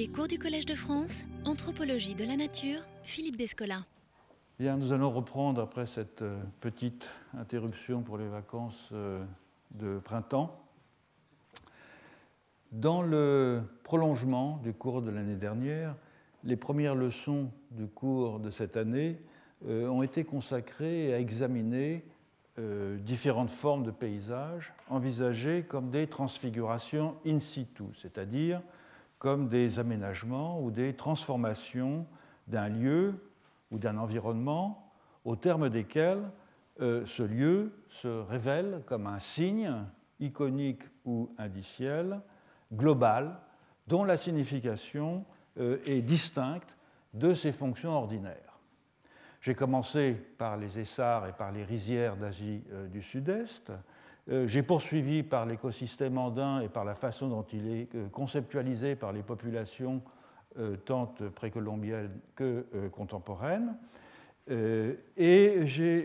[0.00, 3.84] Les cours du Collège de France, Anthropologie de la Nature, Philippe Descola.
[4.58, 9.22] Bien, nous allons reprendre après cette euh, petite interruption pour les vacances euh,
[9.72, 10.58] de printemps.
[12.72, 15.94] Dans le prolongement du cours de l'année dernière,
[16.44, 19.18] les premières leçons du cours de cette année
[19.68, 22.06] euh, ont été consacrées à examiner
[22.98, 28.60] différentes formes de paysages envisagées comme des transfigurations in situ, c'est-à-dire
[29.20, 32.06] comme des aménagements ou des transformations
[32.48, 33.14] d'un lieu
[33.70, 34.92] ou d'un environnement
[35.24, 36.24] au terme desquels
[36.80, 39.84] euh, ce lieu se révèle comme un signe
[40.18, 42.20] iconique ou indiciel
[42.72, 43.38] global
[43.86, 45.26] dont la signification
[45.58, 46.74] euh, est distincte
[47.12, 48.58] de ses fonctions ordinaires.
[49.42, 53.70] J'ai commencé par les essarts et par les rizières d'Asie euh, du Sud-Est,
[54.46, 59.12] j'ai poursuivi par l'écosystème andin et par la façon dont il est euh, conceptualisé par
[59.12, 60.02] les populations
[60.58, 63.76] euh, tant précolombiennes que contemporaines.
[65.16, 66.04] Et j'ai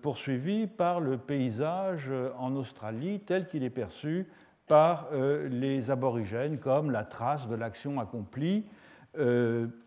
[0.00, 4.28] poursuivi par le paysage en Australie tel qu'il est perçu
[4.68, 5.08] par
[5.50, 8.64] les aborigènes comme la trace de l'action accomplie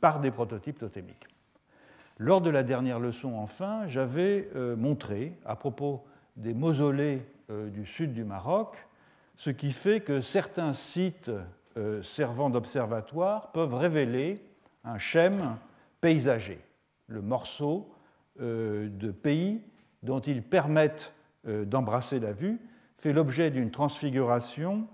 [0.02, 1.28] par des prototypes totémiques.
[2.18, 6.04] Lors de la dernière leçon, enfin, j'avais montré, à propos
[6.36, 7.33] des mausolées euh,
[7.70, 8.76] du sud du Maroc,
[9.38, 11.32] ce qui fait que certains sites
[11.78, 14.44] euh, servant d'observatoire peuvent révéler
[14.84, 15.58] un schème
[16.02, 16.60] paysager,
[17.08, 17.94] le morceau
[18.40, 19.62] euh, de pays
[20.02, 21.14] dont ils permettent
[21.46, 22.58] d'embrasser la vue
[22.98, 24.88] fait l'objet d'une transfiguration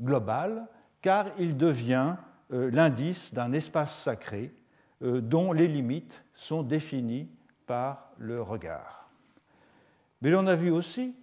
[0.00, 0.66] globale
[1.00, 2.16] car il devient
[2.50, 4.52] l'indice d'un espace sacré
[5.00, 7.28] dont les limites sont définies
[7.66, 9.08] par le regard.
[10.22, 11.14] Mais l'on a vu aussi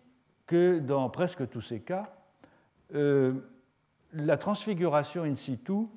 [0.45, 2.13] que dans presque tous ces cas,
[2.95, 3.33] euh,
[4.13, 5.87] la transfiguration in situ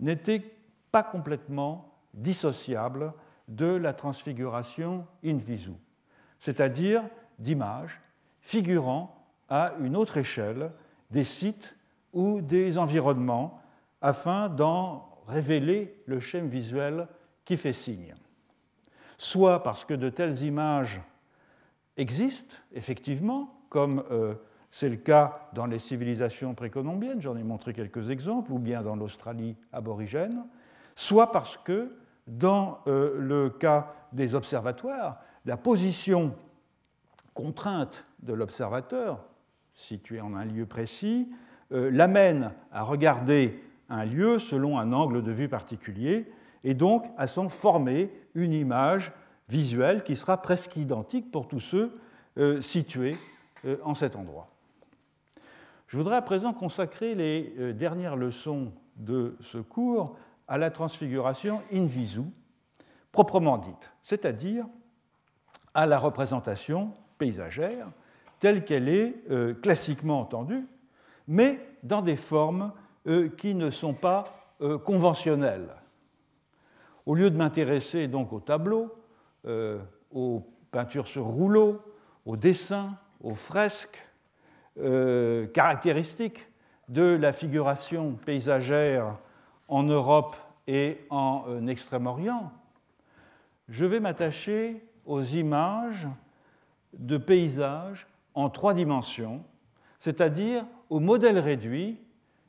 [0.00, 0.42] n'était
[0.90, 3.12] pas complètement dissociable
[3.48, 5.72] de la transfiguration in visu,
[6.40, 7.02] c'est-à-dire
[7.38, 8.00] d'images
[8.40, 9.16] figurant
[9.48, 10.72] à une autre échelle
[11.10, 11.76] des sites
[12.12, 13.60] ou des environnements
[14.00, 17.08] afin d'en révéler le schème visuel
[17.44, 18.14] qui fait signe.
[19.18, 21.00] Soit parce que de telles images
[21.96, 24.34] existent effectivement, comme euh,
[24.70, 28.96] c'est le cas dans les civilisations précolombiennes, j'en ai montré quelques exemples, ou bien dans
[28.96, 30.44] l'Australie aborigène,
[30.94, 31.90] soit parce que
[32.26, 36.34] dans euh, le cas des observatoires, la position
[37.32, 39.24] contrainte de l'observateur,
[39.72, 41.34] situé en un lieu précis,
[41.72, 46.30] euh, l'amène à regarder un lieu selon un angle de vue particulier
[46.62, 49.12] et donc à s'en former une image
[49.48, 51.98] visuelle qui sera presque identique pour tous ceux
[52.62, 53.18] situés
[53.84, 54.46] en cet endroit.
[55.92, 60.16] Je voudrais à présent consacrer les euh, dernières leçons de ce cours
[60.48, 62.22] à la transfiguration in visu,
[63.12, 64.64] proprement dite, c'est-à-dire
[65.74, 67.88] à la représentation paysagère
[68.40, 70.66] telle qu'elle est euh, classiquement entendue,
[71.28, 72.72] mais dans des formes
[73.36, 75.74] qui ne sont pas conventionnelles.
[77.04, 78.94] Au lieu de m'intéresser donc aux tableaux,
[80.12, 81.80] aux peintures sur rouleau,
[82.26, 84.04] aux dessins, aux fresques
[84.78, 86.46] euh, caractéristiques
[86.88, 89.16] de la figuration paysagère
[89.68, 92.52] en Europe et en euh, Extrême-Orient,
[93.68, 96.08] je vais m'attacher aux images
[96.94, 99.44] de paysages en trois dimensions,
[100.00, 101.98] c'est-à-dire aux modèles réduits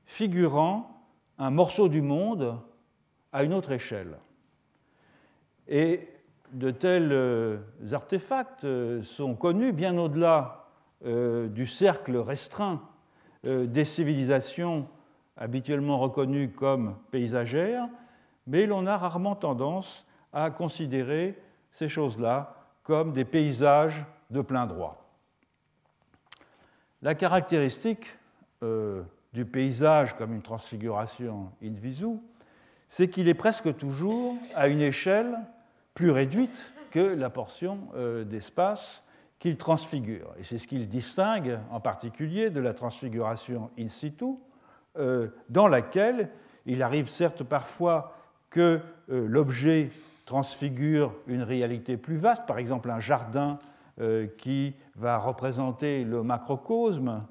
[0.06, 1.06] figurant
[1.38, 2.58] un morceau du monde
[3.32, 4.18] à une autre échelle.
[5.68, 6.10] Et
[6.52, 7.58] de tels euh,
[7.92, 8.66] artefacts
[9.04, 10.63] sont connus bien au-delà
[11.06, 12.82] euh, du cercle restreint
[13.46, 14.88] euh, des civilisations
[15.36, 17.90] habituellement reconnues comme paysagères,
[18.48, 21.38] mais l'on a rarement tendance à considérer
[21.74, 25.06] ces choses-là comme des paysages de plein droit.
[27.02, 28.06] La caractéristique
[28.64, 29.04] euh,
[29.34, 32.16] du paysage comme une transfiguration in visu,
[32.88, 35.38] c'est qu'il est presque toujours à une échelle
[35.96, 37.90] plus réduite que la portion
[38.26, 39.04] d'espace
[39.44, 40.34] qu'il transfigure.
[40.40, 44.38] Et c'est ce qu'il distingue en particulier de la transfiguration in situ,
[44.98, 46.30] euh, dans laquelle
[46.66, 48.16] il arrive certes parfois
[48.50, 48.80] que
[49.10, 49.92] euh, l'objet
[50.24, 53.60] transfigure une réalité plus vaste, par exemple un jardin
[54.00, 57.26] euh, qui va représenter le macrocosme,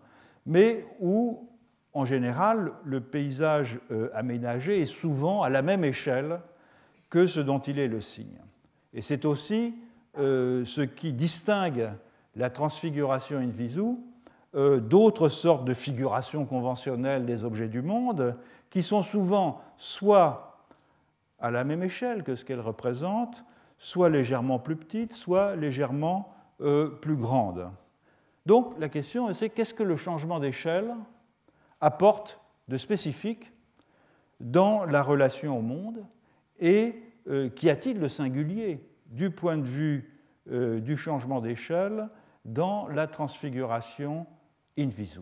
[0.45, 1.49] mais où,
[1.95, 3.81] en général, le paysage
[4.13, 6.41] aménagé est souvent à la même échelle
[7.09, 8.39] que ce dont il est le signe.
[8.93, 9.75] Et c'est aussi
[10.19, 11.91] euh, ce qui distingue
[12.37, 13.97] la transfiguration in visu
[14.55, 18.37] euh, d'autres sortes de figurations conventionnelles des objets du monde
[18.69, 20.67] qui sont souvent soit
[21.39, 23.43] à la même échelle que ce qu'elles représentent,
[23.79, 27.71] soit légèrement plus petites, soit légèrement euh, plus grandes.
[28.45, 30.95] Donc la question c'est qu'est-ce que le changement d'échelle
[31.81, 32.39] apporte
[32.69, 33.51] de spécifique
[34.41, 36.05] dans la relation au monde
[36.61, 37.03] et
[37.55, 38.81] qu'y a-t-il de singulier
[39.13, 40.21] du point de vue
[40.51, 42.09] euh, du changement d'échelle
[42.45, 44.27] dans la transfiguration
[44.77, 45.21] in visu.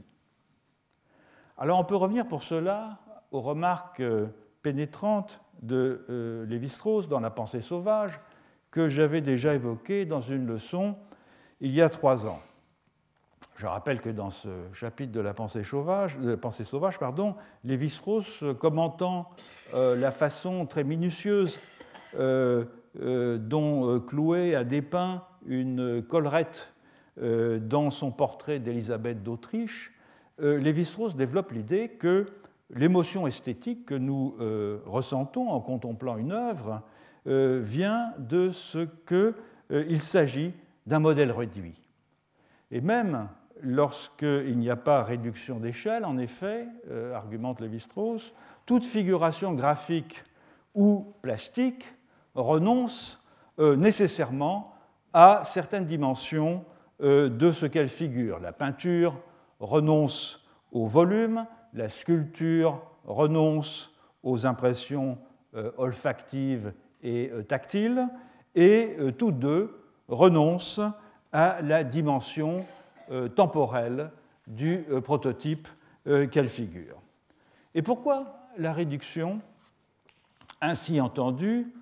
[1.59, 2.99] Alors on peut revenir pour cela
[3.31, 4.29] aux remarques euh,
[4.63, 8.19] pénétrantes de Lévi-Strauss dans La pensée sauvage
[8.71, 10.97] que j'avais déjà évoquées dans une leçon
[11.61, 12.41] il y a trois ans.
[13.57, 17.35] Je rappelle que dans ce chapitre de la pensée sauvage, de pensée sauvage pardon,
[17.65, 19.29] Lévi-Strauss, commentant
[19.75, 21.59] la façon très minutieuse
[22.15, 22.65] euh, euh,
[22.99, 26.73] dont euh, Clouet a dépeint une collerette
[27.17, 29.93] dans son portrait d'Élisabeth d'Autriche,
[30.39, 32.27] Lévi-Strauss développe l'idée que
[32.71, 34.37] l'émotion esthétique que nous
[34.87, 36.83] ressentons en contemplant une œuvre
[37.27, 40.55] vient de ce qu'il s'agit
[40.87, 41.79] d'un modèle réduit.
[42.71, 43.29] Et même
[43.61, 46.69] lorsqu'il n'y a pas réduction d'échelle, en effet,
[47.13, 48.33] argumente Lévi-Strauss,
[48.65, 50.23] toute figuration graphique
[50.75, 51.85] ou plastique
[52.35, 53.21] renonce
[53.59, 54.75] euh, nécessairement
[55.13, 56.65] à certaines dimensions
[57.03, 58.39] euh, de ce qu'elle figure.
[58.39, 59.19] La peinture
[59.59, 63.93] renonce au volume, la sculpture renonce
[64.23, 65.19] aux impressions
[65.55, 66.73] euh, olfactives
[67.03, 68.07] et tactiles,
[68.55, 70.83] et toutes deux renoncent
[71.33, 72.67] à la dimension
[73.35, 74.11] temporelle
[74.47, 75.67] du prototype
[76.05, 77.01] qu'elle figure.
[77.75, 79.41] Et pourquoi la réduction,
[80.61, 81.73] ainsi entendue,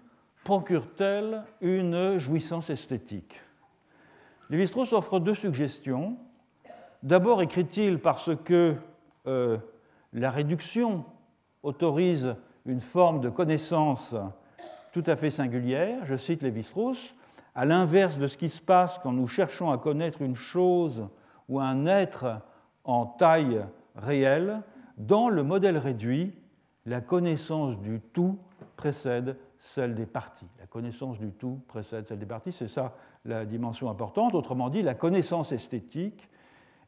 [0.49, 3.39] procure-t-elle une jouissance esthétique?
[4.49, 6.17] Lévi-Strauss offre deux suggestions.
[7.03, 8.75] D'abord, écrit-il parce que
[9.27, 9.59] euh,
[10.15, 11.05] la réduction
[11.62, 12.35] autorise
[12.65, 14.17] une forme de connaissance
[14.93, 16.06] tout à fait singulière.
[16.06, 17.15] Je cite Lévi-Strauss
[17.55, 21.09] à l'inverse de ce qui se passe quand nous cherchons à connaître une chose
[21.50, 22.41] ou un être
[22.85, 23.67] en taille
[23.97, 24.62] réelle,
[24.97, 26.33] dans le modèle réduit,
[26.87, 28.39] la connaissance du tout
[28.77, 30.49] précède celle des parties.
[30.59, 34.35] La connaissance du tout précède celle des parties, c'est ça la dimension importante.
[34.35, 36.29] Autrement dit, la connaissance esthétique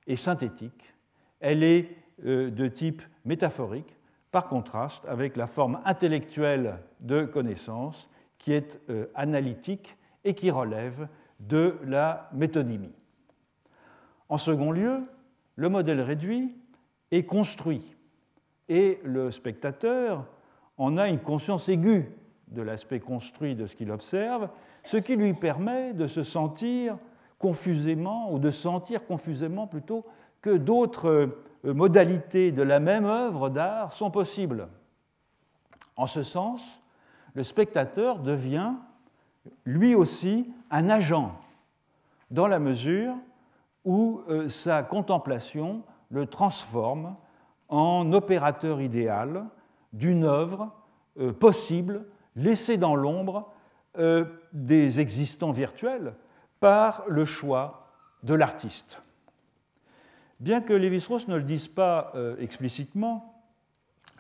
[0.07, 0.95] est synthétique,
[1.41, 1.89] elle est
[2.25, 3.97] euh, de type métaphorique,
[4.31, 8.09] par contraste avec la forme intellectuelle de connaissance
[8.39, 11.09] qui est euh, analytique et qui relève
[11.41, 12.95] de la métonymie.
[14.29, 15.03] En second lieu,
[15.57, 16.55] le modèle réduit
[17.11, 17.97] est construit
[18.69, 20.27] et le spectateur
[20.79, 22.09] en a une conscience aiguë
[22.51, 24.49] de l'aspect construit de ce qu'il observe,
[24.85, 26.99] ce qui lui permet de se sentir
[27.39, 30.05] confusément, ou de sentir confusément plutôt,
[30.43, 31.09] que d'autres
[31.65, 34.69] euh, modalités de la même œuvre d'art sont possibles.
[35.97, 36.81] En ce sens,
[37.35, 38.75] le spectateur devient
[39.65, 41.39] lui aussi un agent,
[42.31, 43.15] dans la mesure
[43.85, 47.17] où euh, sa contemplation le transforme
[47.69, 49.47] en opérateur idéal
[49.93, 50.71] d'une œuvre
[51.19, 52.07] euh, possible
[52.37, 53.53] laissé dans l'ombre
[53.99, 56.15] euh, des existants virtuels
[56.61, 57.89] par le choix
[58.23, 59.03] de l'artiste.
[60.39, 63.43] Bien que Lévi-Strauss ne le dise pas euh, explicitement,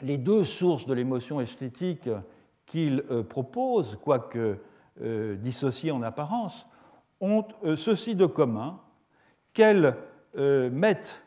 [0.02, 2.08] les deux sources de l'émotion esthétique
[2.66, 4.58] qu'il euh, propose, quoique
[5.38, 6.66] dissociées en apparence,
[7.22, 7.46] ont
[7.76, 8.80] ceci de commun
[9.54, 9.96] qu'elles
[10.34, 11.22] mettent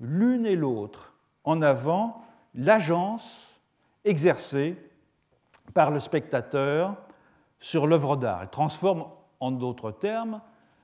[0.00, 1.12] l'une et l'autre
[1.44, 2.24] en avant
[2.54, 3.46] l'agence
[4.06, 4.74] exercée
[5.74, 6.96] par le spectateur
[7.58, 8.42] sur l'œuvre d'art.
[8.42, 9.04] Elle transforme,
[9.40, 10.40] en d'autres termes,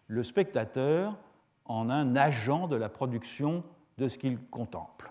[0.06, 1.16] le spectateur
[1.64, 3.64] en un agent de la production
[3.98, 5.10] de ce qu'il contemple.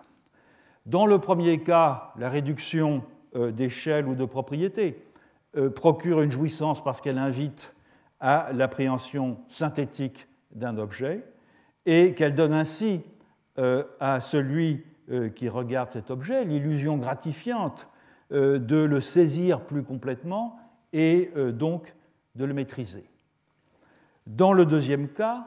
[0.86, 3.03] Dans le premier cas, la réduction
[3.36, 5.03] euh, d'échelle ou de propriété
[5.58, 7.74] euh, procure une jouissance parce qu'elle invite
[8.20, 11.24] à l'appréhension synthétique d'un objet
[11.86, 13.01] et qu'elle donne ainsi
[13.58, 14.84] euh, à celui
[15.36, 17.88] qui regarde cet objet l'illusion gratifiante
[18.32, 20.58] de le saisir plus complètement
[20.96, 21.94] et euh, donc
[22.36, 23.03] de le maîtriser.
[24.25, 25.46] Dans le deuxième cas,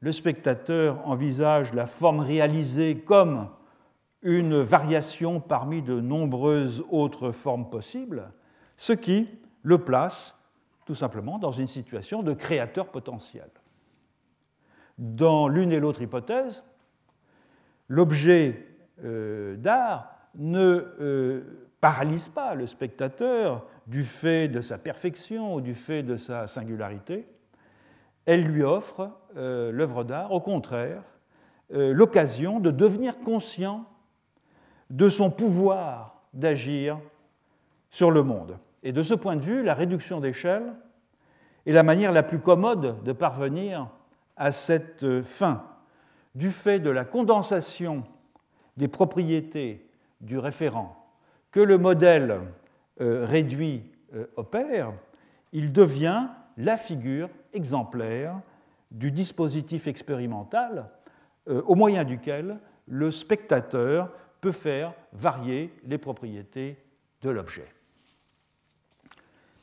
[0.00, 3.48] le spectateur envisage la forme réalisée comme
[4.20, 8.30] une variation parmi de nombreuses autres formes possibles,
[8.76, 9.28] ce qui
[9.62, 10.36] le place
[10.84, 13.48] tout simplement dans une situation de créateur potentiel.
[14.98, 16.62] Dans l'une et l'autre hypothèse,
[17.88, 18.66] l'objet
[19.04, 21.42] euh, d'art ne
[21.82, 27.26] paralyse pas le spectateur du fait de sa perfection ou du fait de sa singularité.
[28.24, 31.02] Elle lui offre, euh, l'œuvre d'art, au contraire,
[31.74, 33.84] euh, l'occasion de devenir conscient
[34.90, 37.00] de son pouvoir d'agir
[37.90, 38.58] sur le monde.
[38.84, 40.72] Et de ce point de vue, la réduction d'échelle
[41.66, 43.88] est la manière la plus commode de parvenir
[44.36, 45.64] à cette fin,
[46.36, 48.04] du fait de la condensation
[48.76, 51.01] des propriétés du référent
[51.52, 52.40] que le modèle
[53.00, 54.92] euh, réduit euh, opère,
[55.52, 58.40] il devient la figure exemplaire
[58.90, 60.88] du dispositif expérimental
[61.48, 66.78] euh, au moyen duquel le spectateur peut faire varier les propriétés
[67.20, 67.68] de l'objet.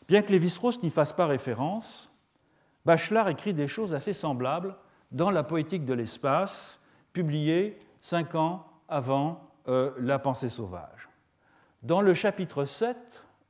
[0.07, 2.09] Bien que Lévi-Strauss n'y fasse pas référence,
[2.85, 4.75] Bachelard écrit des choses assez semblables
[5.11, 6.79] dans La poétique de l'espace,
[7.13, 9.51] publiée cinq ans avant
[9.97, 11.08] La pensée sauvage.
[11.83, 12.97] Dans le chapitre 7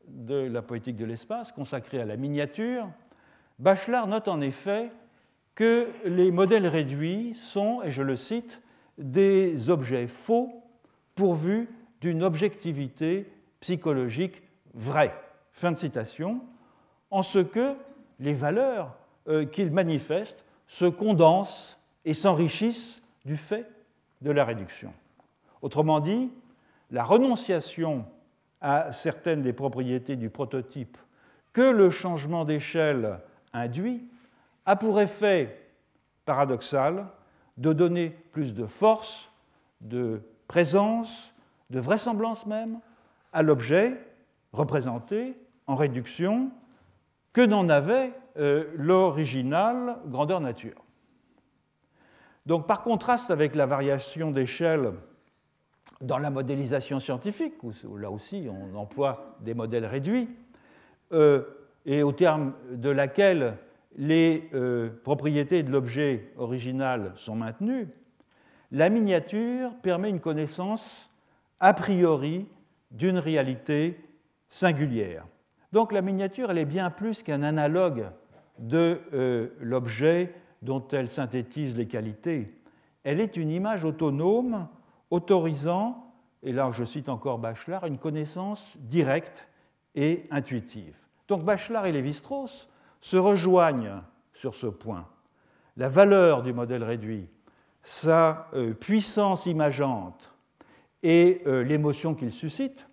[0.07, 2.87] de La poétique de l'espace, consacré à la miniature,
[3.57, 4.91] Bachelard note en effet
[5.55, 8.61] que les modèles réduits sont, et je le cite,
[8.99, 10.63] des objets faux
[11.15, 11.69] pourvus
[12.01, 14.43] d'une objectivité psychologique
[14.75, 15.15] vraie.
[15.51, 16.41] Fin de citation.
[17.09, 17.73] En ce que
[18.19, 18.95] les valeurs
[19.27, 23.67] euh, qu'ils manifestent se condensent et s'enrichissent du fait
[24.21, 24.93] de la réduction.
[25.63, 26.31] Autrement dit,
[26.91, 28.05] la renonciation
[28.61, 30.97] à certaines des propriétés du prototype
[31.53, 33.19] que le changement d'échelle
[33.53, 34.07] induit
[34.65, 35.71] a pour effet
[36.25, 37.07] paradoxal
[37.57, 39.31] de donner plus de force,
[39.81, 41.33] de présence,
[41.69, 42.79] de vraisemblance même
[43.33, 43.99] à l'objet
[44.53, 45.37] représenté
[45.67, 46.51] en réduction
[47.33, 50.83] que n'en avait euh, l'original grandeur nature.
[52.45, 54.93] Donc par contraste avec la variation d'échelle
[56.01, 60.29] dans la modélisation scientifique, où là aussi on emploie des modèles réduits,
[61.11, 61.43] euh,
[61.85, 63.57] et au terme de laquelle
[63.95, 67.87] les euh, propriétés de l'objet original sont maintenues,
[68.71, 71.09] la miniature permet une connaissance
[71.59, 72.47] a priori
[72.91, 73.99] d'une réalité
[74.49, 75.25] singulière.
[75.71, 78.07] Donc la miniature, elle est bien plus qu'un analogue
[78.57, 82.53] de euh, l'objet dont elle synthétise les qualités.
[83.03, 84.67] Elle est une image autonome
[85.11, 86.13] autorisant,
[86.43, 89.47] et là je cite encore Bachelard, une connaissance directe
[89.95, 90.95] et intuitive.
[91.27, 92.69] Donc Bachelard et Lévi-Strauss
[93.01, 94.01] se rejoignent
[94.33, 95.07] sur ce point.
[95.77, 97.27] La valeur du modèle réduit,
[97.83, 100.33] sa euh, puissance imageante
[101.03, 102.89] et euh, l'émotion qu'il suscite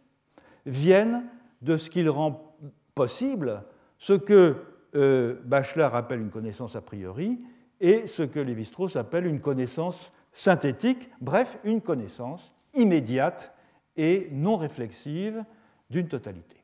[0.64, 1.24] viennent
[1.62, 2.56] de ce qu'il rend
[2.94, 3.64] possible
[3.98, 4.56] ce que
[4.94, 7.40] euh, Bachelard appelle une connaissance a priori
[7.80, 13.52] et ce que Lévi-Strauss appelle une connaissance synthétique, bref, une connaissance immédiate
[13.96, 15.44] et non réflexive
[15.90, 16.56] d'une totalité.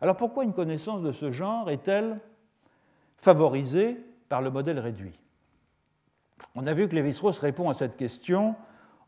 [0.00, 2.20] Alors pourquoi une connaissance de ce genre est-elle
[3.16, 3.98] favorisée
[4.28, 5.18] par le modèle réduit?
[6.54, 8.54] On a vu que Lévi-Strauss répond à cette question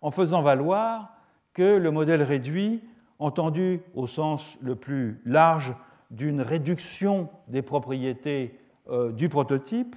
[0.00, 1.12] en faisant valoir
[1.52, 2.82] que le modèle réduit,
[3.18, 5.74] entendu au sens le plus large
[6.10, 9.96] d'une réduction des propriétés euh, du prototype,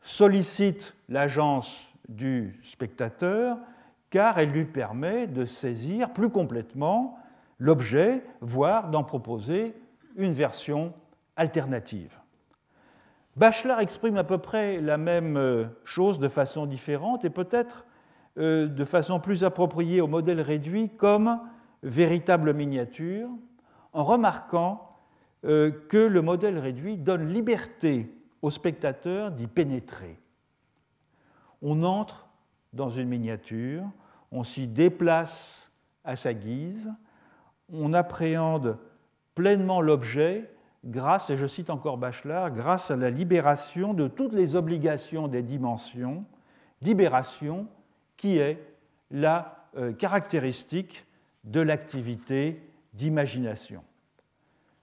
[0.00, 3.58] sollicite l'agence du spectateur
[4.10, 7.18] car elle lui permet de saisir plus complètement
[7.58, 9.74] l'objet, voire d'en proposer
[10.16, 10.94] une version
[11.36, 12.18] alternative.
[13.36, 17.86] Bachelard exprime à peu près la même euh, chose de façon différente et peut-être
[18.38, 21.40] euh, de façon plus appropriée au modèle réduit comme
[21.82, 23.28] véritable miniature,
[23.92, 24.96] en remarquant
[25.44, 28.12] euh, que le modèle réduit donne liberté
[28.42, 30.18] au spectateur d'y pénétrer.
[31.62, 32.28] On entre
[32.72, 33.84] dans une miniature,
[34.30, 35.70] on s'y déplace
[36.04, 36.92] à sa guise,
[37.72, 38.78] on appréhende
[39.34, 40.50] pleinement l'objet
[40.84, 45.42] grâce, et je cite encore Bachelard, grâce à la libération de toutes les obligations des
[45.42, 46.24] dimensions,
[46.82, 47.66] libération
[48.16, 48.62] qui est
[49.10, 51.06] la euh, caractéristique
[51.44, 52.62] de l'activité
[52.94, 53.82] d'imagination.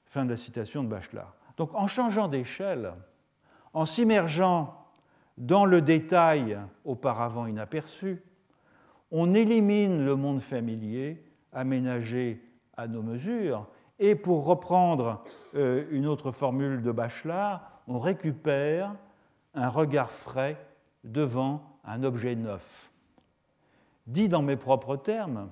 [0.06, 1.34] Fin de la citation de Bachelard.
[1.58, 2.94] Donc en changeant d'échelle,
[3.74, 4.85] en s'immergeant
[5.38, 8.22] dans le détail auparavant inaperçu,
[9.12, 12.42] on élimine le monde familier aménagé
[12.76, 13.68] à nos mesures
[14.00, 15.24] et pour reprendre
[15.56, 18.96] euh, une autre formule de Bachelard, on récupère
[19.54, 20.58] un regard frais
[21.04, 22.92] devant un objet neuf.
[24.08, 25.50] Dit dans mes propres termes,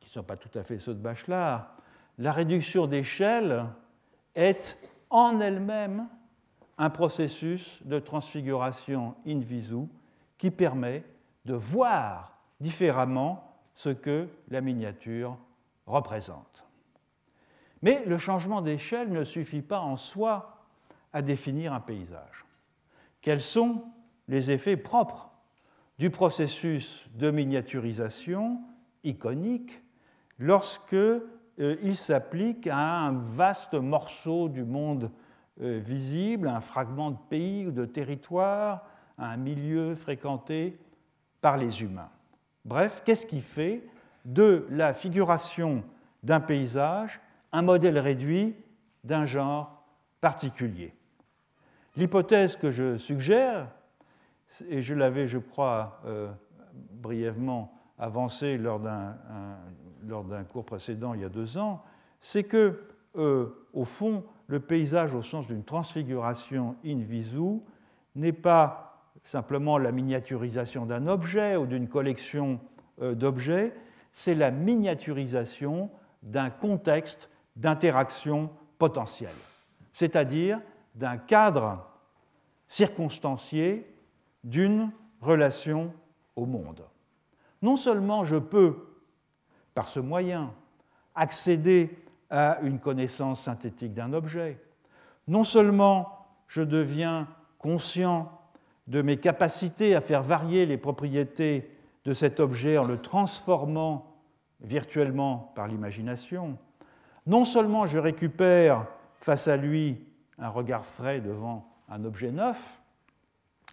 [0.00, 1.74] qui ne sont pas tout à fait ceux de Bachelard,
[2.16, 3.66] la réduction d'échelle
[4.34, 4.78] est
[5.10, 6.08] en elle-même
[6.78, 9.86] un processus de transfiguration in visu
[10.38, 11.04] qui permet
[11.44, 13.44] de voir différemment
[13.74, 15.36] ce que la miniature
[15.86, 16.64] représente.
[17.82, 20.66] Mais le changement d'échelle ne suffit pas en soi
[21.12, 22.44] à définir un paysage.
[23.20, 23.84] Quels sont
[24.28, 25.30] les effets propres
[25.98, 28.60] du processus de miniaturisation
[29.04, 29.82] iconique
[30.38, 30.96] lorsque
[31.58, 35.10] il s'applique à un vaste morceau du monde
[35.58, 38.86] visible, à un fragment de pays ou de territoire,
[39.18, 40.78] un milieu fréquenté
[41.40, 42.10] par les humains.
[42.64, 43.82] Bref, qu'est-ce qui fait
[44.24, 45.84] de la figuration
[46.22, 47.20] d'un paysage
[47.52, 48.54] un modèle réduit
[49.04, 49.84] d'un genre
[50.20, 50.94] particulier?
[51.96, 53.68] L'hypothèse que je suggère,
[54.68, 56.30] et je l'avais, je crois, euh,
[56.92, 61.82] brièvement avancée lors d'un cours précédent il y a deux ans,
[62.20, 62.80] c'est que,
[63.14, 67.60] au fond, le paysage au sens d'une transfiguration in visu
[68.14, 68.88] n'est pas
[69.24, 72.60] simplement la miniaturisation d'un objet ou d'une collection
[73.02, 73.74] euh, d'objets,
[74.12, 75.90] c'est la miniaturisation
[76.22, 79.36] d'un contexte d'interaction potentielle,
[79.92, 80.60] c'est-à-dire
[80.94, 81.86] d'un cadre
[82.68, 83.86] circonstancié
[84.44, 85.92] d'une relation
[86.34, 86.84] au monde.
[87.60, 88.76] Non seulement je peux,
[89.74, 90.54] par ce moyen,
[91.14, 91.90] accéder
[92.30, 94.60] à une connaissance synthétique d'un objet,
[95.26, 98.30] non seulement je deviens conscient
[98.86, 101.70] de mes capacités à faire varier les propriétés
[102.04, 104.16] de cet objet en le transformant
[104.60, 106.58] virtuellement par l'imagination,
[107.26, 109.98] non seulement je récupère face à lui
[110.38, 112.80] un regard frais devant un objet neuf,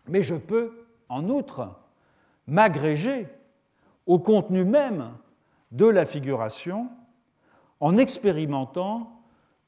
[0.07, 1.79] mais je peux, en outre,
[2.47, 3.27] m'agréger
[4.05, 5.11] au contenu même
[5.71, 6.89] de la figuration
[7.79, 9.21] en expérimentant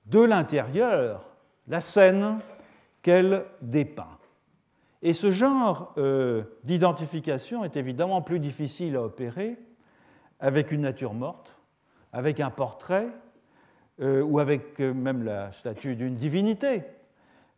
[0.06, 1.24] de l'intérieur
[1.68, 2.40] la scène
[3.02, 4.18] qu'elle dépeint.
[5.02, 9.58] Et ce genre euh, d'identification est évidemment plus difficile à opérer
[10.40, 11.56] avec une nature morte,
[12.14, 13.10] avec un portrait
[14.02, 16.84] euh, ou avec euh, même la statue d'une divinité,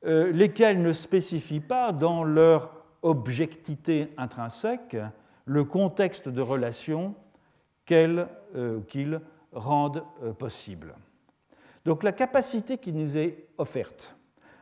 [0.02, 4.96] lesquels ne spécifient pas dans leur objectivité intrinsèque
[5.44, 7.16] le contexte de relation
[7.86, 8.28] qu'ils
[9.52, 10.04] rendent
[10.38, 10.96] possible.
[11.86, 14.16] Donc la capacité qui nous est offerte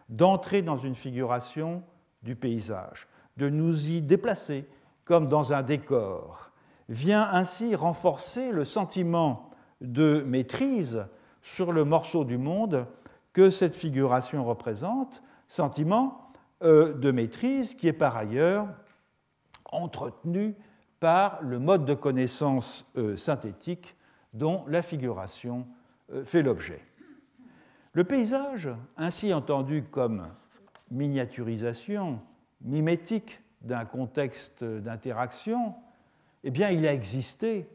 [0.09, 1.83] d'entrer dans une figuration
[2.23, 4.65] du paysage, de nous y déplacer
[5.03, 6.51] comme dans un décor,
[6.89, 9.49] vient ainsi renforcer le sentiment
[9.81, 11.05] de maîtrise
[11.41, 12.87] sur le morceau du monde
[13.33, 16.31] que cette figuration représente, sentiment
[16.63, 18.67] euh, de maîtrise qui est par ailleurs
[19.65, 20.55] entretenu
[20.99, 23.96] par le mode de connaissance euh, synthétique
[24.33, 25.67] dont la figuration
[26.11, 26.81] euh, fait l'objet.
[27.93, 30.27] Le paysage, ainsi entendu comme
[30.91, 32.19] miniaturisation,
[32.61, 35.73] mimétique d'un contexte d'interaction,
[36.43, 37.67] eh bien, il a existé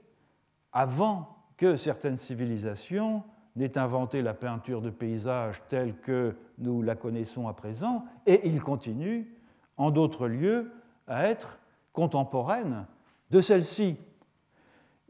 [0.73, 3.23] avant que certaines civilisations
[3.57, 8.63] n'aient inventé la peinture de paysage telle que nous la connaissons à présent, et il
[8.63, 9.37] continue,
[9.77, 10.73] en d'autres lieux,
[11.07, 11.59] à être
[11.93, 12.87] contemporaine
[13.31, 13.97] de celle-ci.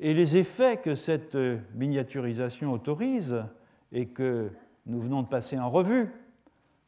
[0.04, 1.38] Et les effets que cette
[1.74, 3.44] miniaturisation autorise
[3.92, 4.50] et que
[4.84, 6.10] nous venons de passer en revue,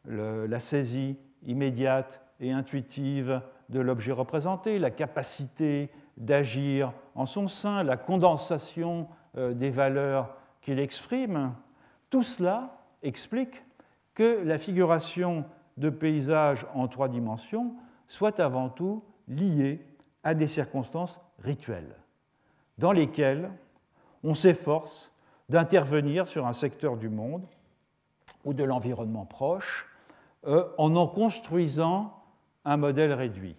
[0.05, 7.97] la saisie immédiate et intuitive de l'objet représenté, la capacité d'agir en son sein, la
[7.97, 11.55] condensation euh, des valeurs qu'il exprime,
[12.11, 13.63] tout cela explique
[14.15, 15.45] que la figuration
[15.77, 17.75] de paysages en trois dimensions
[18.09, 19.81] soit avant tout liée
[20.25, 21.95] à des circonstances rituelles,
[22.79, 23.51] dans lesquelles
[24.23, 25.13] on s'efforce
[25.49, 27.47] d'intervenir sur un secteur du monde
[28.45, 29.87] ou de l'environnement proche
[30.47, 32.23] euh, en en construisant
[32.65, 33.57] un modèle réduit.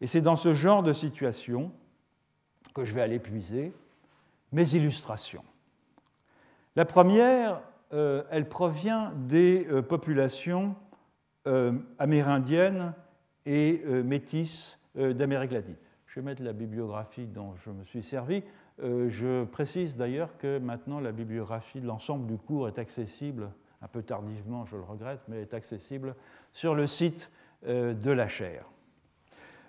[0.00, 1.72] Et c'est dans ce genre de situation
[2.74, 3.72] que je vais aller puiser
[4.52, 5.44] mes illustrations.
[6.76, 7.60] La première,
[7.92, 10.76] euh, elle provient des euh, populations
[11.98, 12.92] amérindiennes
[13.46, 15.74] et métisses d'Amérique latine.
[16.10, 18.42] Je vais mettre la bibliographie dont je me suis servi.
[18.78, 23.50] je précise d'ailleurs que maintenant la bibliographie de l'ensemble du cours est accessible
[23.82, 26.14] un peu tardivement, je le regrette, mais est accessible
[26.52, 27.30] sur le site
[27.66, 28.64] euh, de la chaire.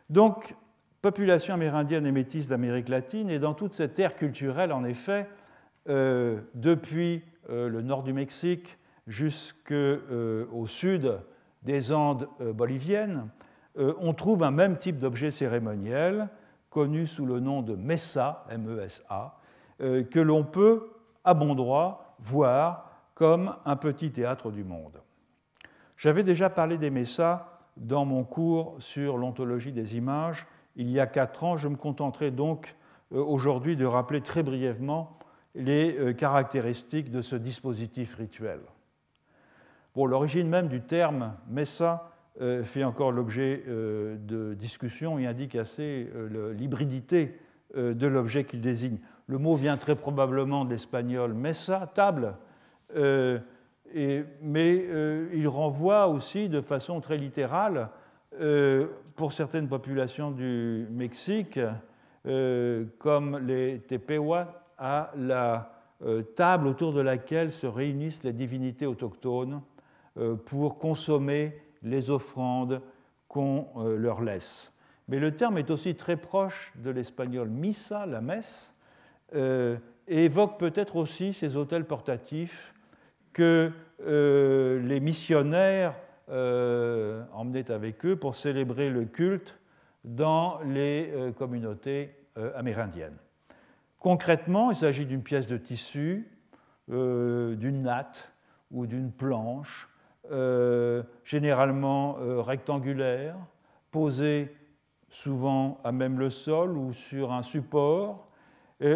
[0.10, 0.56] Donc,
[1.02, 5.28] population amérindienne et métisse d'Amérique latine, et dans toute cette ère culturelle, en effet,
[5.90, 8.78] euh, depuis euh, le nord du Mexique
[9.08, 11.20] jusqu'au sud
[11.64, 13.28] des Andes boliviennes,
[13.78, 16.30] on trouve un même type d'objet cérémoniel,
[16.70, 19.38] connu sous le nom de mesa, M-E-S-A,
[19.80, 20.92] que l'on peut,
[21.24, 25.02] à bon droit, voir comme un petit théâtre du monde.
[25.96, 31.08] J'avais déjà parlé des Messas dans mon cours sur l'ontologie des images il y a
[31.08, 31.58] quatre ans.
[31.58, 32.76] Je me contenterai donc
[33.12, 35.18] euh, aujourd'hui de rappeler très brièvement
[35.54, 38.62] les euh, caractéristiques de ce dispositif rituel.
[39.96, 46.08] Bon, l'origine même du terme Messa euh, fait encore l'objet de discussions et indique assez
[46.58, 47.38] l'hybridité
[47.76, 48.98] de l'objet qu'il désigne.
[49.28, 52.36] Le mot vient très probablement d'espagnol mesa, table,
[52.94, 54.86] mais
[55.34, 57.90] il renvoie aussi de façon très littérale,
[59.16, 61.60] pour certaines populations du Mexique,
[62.98, 65.74] comme les Tepehuas, à la
[66.36, 69.62] table autour de laquelle se réunissent les divinités autochtones
[70.46, 72.82] pour consommer les offrandes
[73.28, 74.72] qu'on euh, leur laisse.
[75.08, 78.74] Mais le terme est aussi très proche de l'espagnol misa, la messe,
[79.36, 82.74] euh, et évoque peut-être aussi ces hôtels portatifs
[83.34, 83.72] que
[84.06, 85.96] euh, les missionnaires
[86.28, 89.60] emmenaient avec eux pour célébrer le culte
[90.06, 92.16] dans les communautés
[92.56, 93.18] amérindiennes.
[94.00, 96.32] Concrètement, il s'agit d'une pièce de tissu,
[96.88, 98.32] d'une natte
[98.72, 99.91] ou d'une planche
[100.30, 103.36] euh, généralement euh, rectangulaire,
[103.90, 104.56] posé
[105.10, 108.28] souvent à même le sol ou sur un support,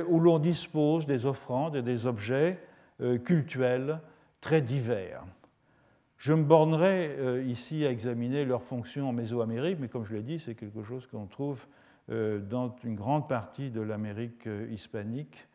[0.07, 2.59] où l'on dispose des offrandes et des objets
[3.01, 3.99] euh, cultuels
[4.41, 5.23] très divers.
[6.17, 10.39] Je me bornerai ici à examiner leurs fonctions en Mésoamérique, mais comme je l'ai dit,
[10.39, 11.63] c'est quelque chose qu'on trouve
[12.07, 15.47] dans une grande partie de l'Amérique hispanique.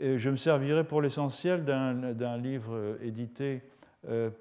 [0.00, 3.77] je me servirai pour l'essentiel d'un livre édité euh,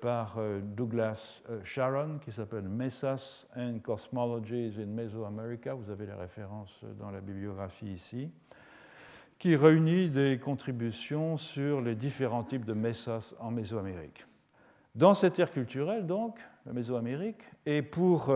[0.01, 5.73] par euh, Douglas euh, Sharon qui s'appelle Mesas and Cosmologies in Mesoamerica.
[5.73, 8.29] Vous avez les références dans la bibliographie ici
[9.39, 14.25] qui réunit des contributions sur les différents types de mesas en Mésoamérique.
[14.95, 18.35] Dans cette ère culturelle, donc, la Mésoamérique, et pour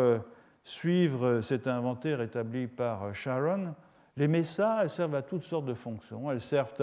[0.64, 3.74] suivre cet inventaire établi par Sharon,
[4.16, 6.30] les mesas elles servent à toutes sortes de fonctions.
[6.32, 6.80] Elles servent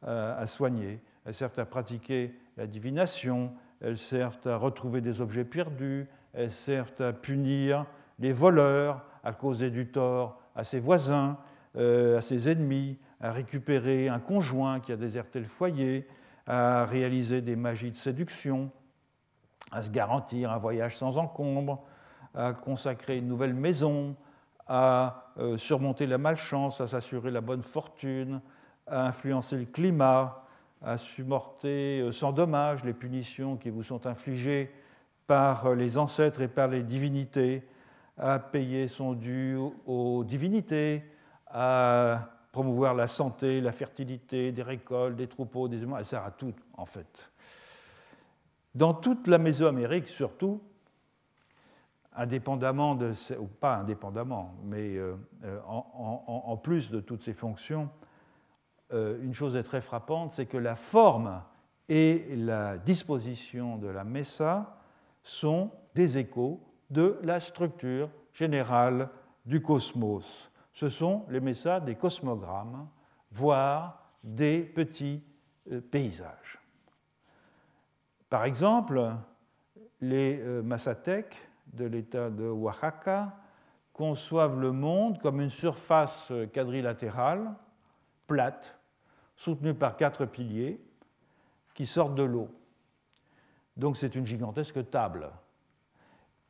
[0.00, 6.08] à soigner, elles servent à pratiquer la divination, elles servent à retrouver des objets perdus,
[6.32, 7.86] elles servent à punir
[8.18, 11.38] les voleurs, à causer du tort à ses voisins,
[11.76, 16.06] euh, à ses ennemis, à récupérer un conjoint qui a déserté le foyer,
[16.46, 18.70] à réaliser des magies de séduction,
[19.70, 21.84] à se garantir un voyage sans encombre,
[22.34, 24.16] à consacrer une nouvelle maison,
[24.66, 28.40] à euh, surmonter la malchance, à s'assurer la bonne fortune,
[28.86, 30.41] à influencer le climat,
[30.84, 34.70] à supporter euh, sans dommage les punitions qui vous sont infligées
[35.26, 37.62] par euh, les ancêtres et par les divinités,
[38.18, 41.02] à payer son dû aux divinités,
[41.46, 46.30] à promouvoir la santé, la fertilité des récoltes, des troupeaux, des humains, elle sert à
[46.30, 47.30] tout en fait.
[48.74, 50.60] Dans toute la Mésoamérique surtout,
[52.14, 55.14] indépendamment de, ou pas indépendamment, mais euh,
[55.66, 57.88] en, plus de toutes ces fonctions,
[58.92, 61.42] une chose est très frappante, c'est que la forme
[61.88, 64.78] et la disposition de la messa
[65.22, 69.08] sont des échos de la structure générale
[69.44, 70.50] du cosmos.
[70.72, 72.88] Ce sont les messas des cosmogrammes,
[73.30, 75.22] voire des petits
[75.70, 76.60] euh, paysages.
[78.28, 79.12] Par exemple,
[80.00, 83.36] les euh, Massatèques de l'État de Oaxaca
[83.92, 87.54] conçoivent le monde comme une surface quadrilatérale,
[88.26, 88.78] plate,
[89.42, 90.80] soutenu par quatre piliers
[91.74, 92.48] qui sortent de l'eau.
[93.76, 95.30] Donc c'est une gigantesque table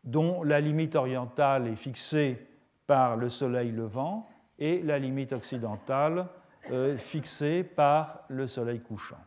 [0.04, 2.46] dont la limite orientale est fixée
[2.86, 4.28] par le soleil levant
[4.58, 6.26] et la limite occidentale
[6.70, 9.24] euh, fixée par le soleil couchant.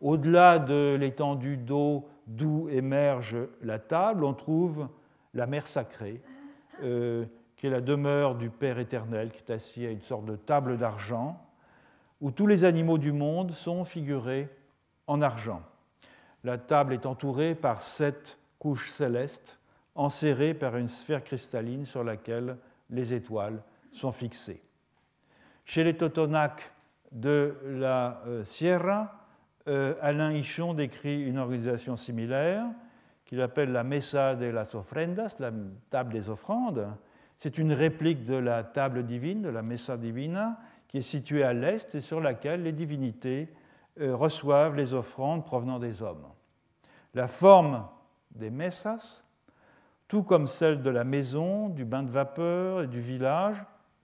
[0.00, 4.88] Au-delà de l'étendue d'eau d'où émerge la table, on trouve
[5.34, 6.22] la mer sacrée,
[6.82, 10.36] euh, qui est la demeure du Père éternel, qui est assis à une sorte de
[10.36, 11.43] table d'argent,
[12.20, 14.48] où tous les animaux du monde sont figurés
[15.06, 15.62] en argent.
[16.42, 19.58] La table est entourée par sept couches célestes
[19.94, 22.56] enserrées par une sphère cristalline sur laquelle
[22.90, 24.62] les étoiles sont fixées.
[25.64, 26.72] Chez les Totonacs
[27.12, 29.26] de la euh, Sierra,
[29.68, 32.66] euh, Alain Hichon décrit une organisation similaire
[33.24, 35.50] qu'il appelle la Mesa de las Ofrendas, la
[35.88, 36.86] table des offrandes.
[37.38, 40.58] C'est une réplique de la table divine, de la Mesa Divina,
[40.94, 43.52] qui est située à l'est et sur laquelle les divinités
[44.00, 46.24] euh, reçoivent les offrandes provenant des hommes.
[47.14, 47.88] La forme
[48.30, 49.24] des messas,
[50.06, 53.56] tout comme celle de la maison, du bain de vapeur et du village,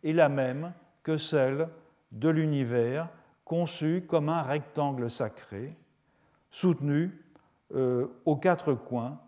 [0.03, 0.73] est la même
[1.05, 1.69] que celle
[2.11, 3.09] de l'univers
[3.45, 5.77] conçu comme un rectangle sacré,
[6.51, 7.23] soutenu
[7.73, 9.21] euh, aux quatre coins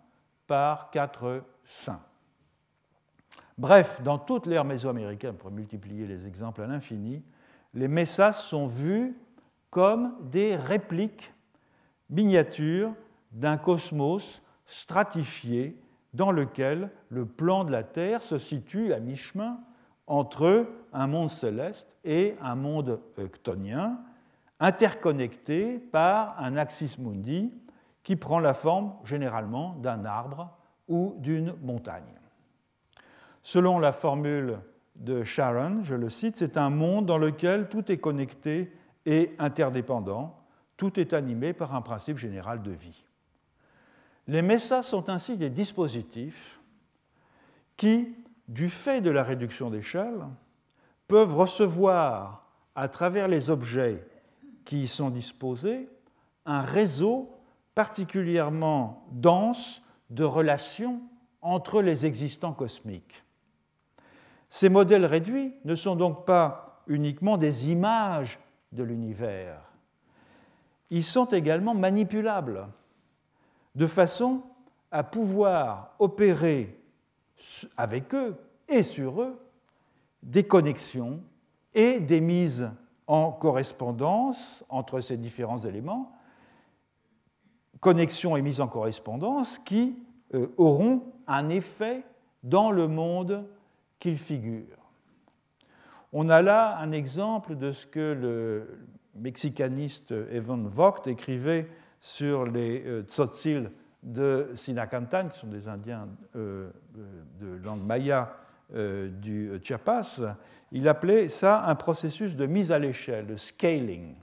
[0.49, 2.03] par quatre saints.
[3.57, 7.23] Bref, dans toute l'ère mésoaméricaine, pour multiplier les exemples à l'infini,
[7.75, 9.17] les messas sont vus
[9.71, 11.33] comme des répliques
[12.11, 12.93] miniatures
[13.33, 15.79] d'un cosmos stratifié
[16.13, 19.61] dans lequel le plan de la Terre se situe à mi-chemin
[20.07, 23.99] entre un monde céleste et un monde octonien,
[24.61, 27.53] interconnectés par un axis mundi
[28.03, 30.51] qui prend la forme généralement d'un arbre
[30.89, 32.19] ou d'une montagne.
[33.43, 34.59] Selon la formule
[35.03, 38.73] de Sharon, je le cite, c'est un monde dans lequel tout est connecté
[39.05, 40.39] et interdépendant,
[40.77, 43.05] tout est animé par un principe général de vie.
[44.29, 46.61] Les MESA sont ainsi des dispositifs
[47.77, 48.15] qui,
[48.47, 50.27] du fait de la réduction d'échelle,
[51.09, 54.07] peuvent recevoir à travers les objets
[54.65, 55.89] qui y sont disposés
[56.47, 57.35] un réseau
[57.75, 61.03] particulièrement dense de relations
[61.41, 63.22] entre les existants cosmiques.
[64.53, 68.39] Ces modèles réduits ne sont donc pas uniquement des images
[68.71, 69.59] de l'univers,
[70.91, 72.69] ils sont également manipulables,
[73.75, 74.43] de façon
[74.91, 76.79] à pouvoir opérer
[77.79, 78.37] avec eux
[78.69, 79.41] et sur eux
[80.23, 81.23] des connexions
[81.73, 82.69] et des mises
[83.07, 86.13] en correspondance entre ces différents éléments,
[87.81, 89.97] connexions et mises en correspondance qui
[90.35, 92.05] euh, auront un effet
[92.43, 93.47] dans le monde
[94.03, 94.91] qu'ils figurent.
[96.13, 98.81] On a là un exemple de ce que le
[99.15, 101.69] mexicaniste Evan Vogt écrivait
[102.01, 103.71] sur les euh, tzotzil
[104.03, 106.71] de Sinacantan, qui sont des Indiens euh,
[107.41, 108.37] de langue maya
[108.73, 110.21] du Chiapas.
[110.73, 114.15] Il appelait ça un processus de mise à l'échelle, de scaling,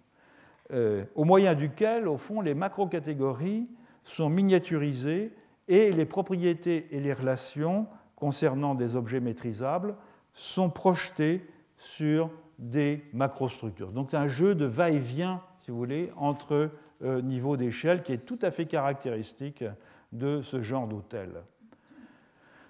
[1.14, 3.70] au moyen duquel, au fond, les macrocatégories
[4.04, 5.32] sont miniaturisées
[5.68, 7.86] et les propriétés et les relations
[8.20, 9.96] concernant des objets maîtrisables
[10.34, 11.46] sont projetées
[11.78, 12.30] sur
[12.60, 13.92] des macrostructures.
[13.92, 18.40] Donc un jeu de va-et-vient, si vous voulez, entre euh, niveaux d'échelle qui est tout
[18.42, 19.64] à fait caractéristique
[20.12, 21.30] de ce genre d'hôtel.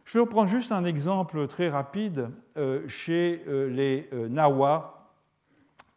[0.05, 4.93] Je vais reprendre juste un exemple très rapide euh, chez euh, les Nahuas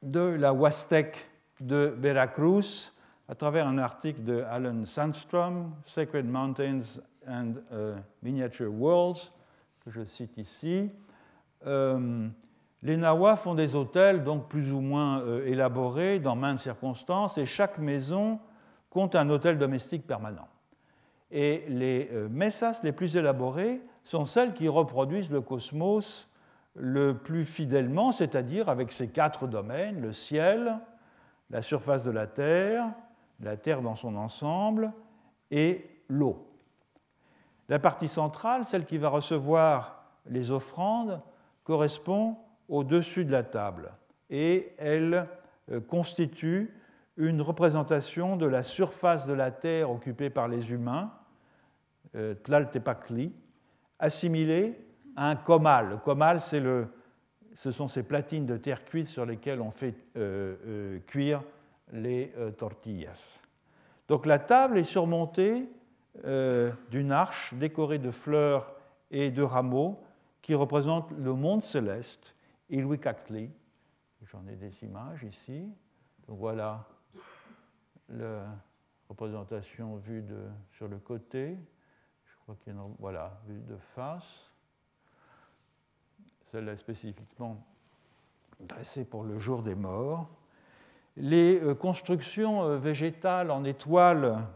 [0.03, 1.29] de la Huastec
[1.61, 2.93] de Veracruz,
[3.29, 7.55] à travers un article de Alan Sandstrom, Sacred Mountains and
[8.23, 9.31] Miniature Worlds,
[9.85, 10.91] que je cite ici.
[11.67, 12.29] Euh,
[12.83, 17.47] les Nahuas font des hôtels donc plus ou moins euh, élaborés dans maintes circonstances et
[17.47, 18.41] chaque maison
[18.91, 20.49] compte un hôtel domestique permanent.
[21.31, 26.29] Et les euh, mesas les plus élaborées sont celles qui reproduisent le cosmos
[26.75, 30.79] le plus fidèlement, c'est-à-dire avec ces quatre domaines, le ciel,
[31.51, 32.89] la surface de la Terre,
[33.41, 34.93] la Terre dans son ensemble
[35.51, 36.52] et l'eau.
[37.73, 41.23] La partie centrale, celle qui va recevoir les offrandes,
[41.65, 42.37] correspond
[42.69, 43.93] au-dessus de la table
[44.29, 45.27] et elle
[45.71, 46.79] euh, constitue
[47.17, 51.15] une représentation de la surface de la Terre occupée par les humains,
[52.15, 53.33] euh, Tlaltepacli,
[53.99, 54.79] assimilée
[55.17, 55.89] à un comal.
[55.89, 61.43] Le comal, ce sont ces platines de terre cuite sur lesquelles on fait euh, cuire
[61.91, 63.17] les tortillas.
[64.09, 65.71] Donc la table est surmontée
[66.25, 68.75] euh, d'une arche décorée de fleurs
[69.11, 70.03] et de rameaux
[70.41, 72.35] qui représentent le monde céleste,
[72.71, 73.51] Ilwikakli.
[74.23, 75.69] J'en ai des images ici.
[76.29, 76.87] Voilà
[78.09, 78.45] la
[79.09, 81.57] représentation vue de, sur le côté.
[82.27, 84.51] Je crois qu'il y a une, voilà, vue de face.
[86.51, 87.65] Celle-là spécifiquement
[88.61, 90.29] dressée pour le jour des morts
[91.17, 94.47] les euh, constructions euh, végétales en étoiles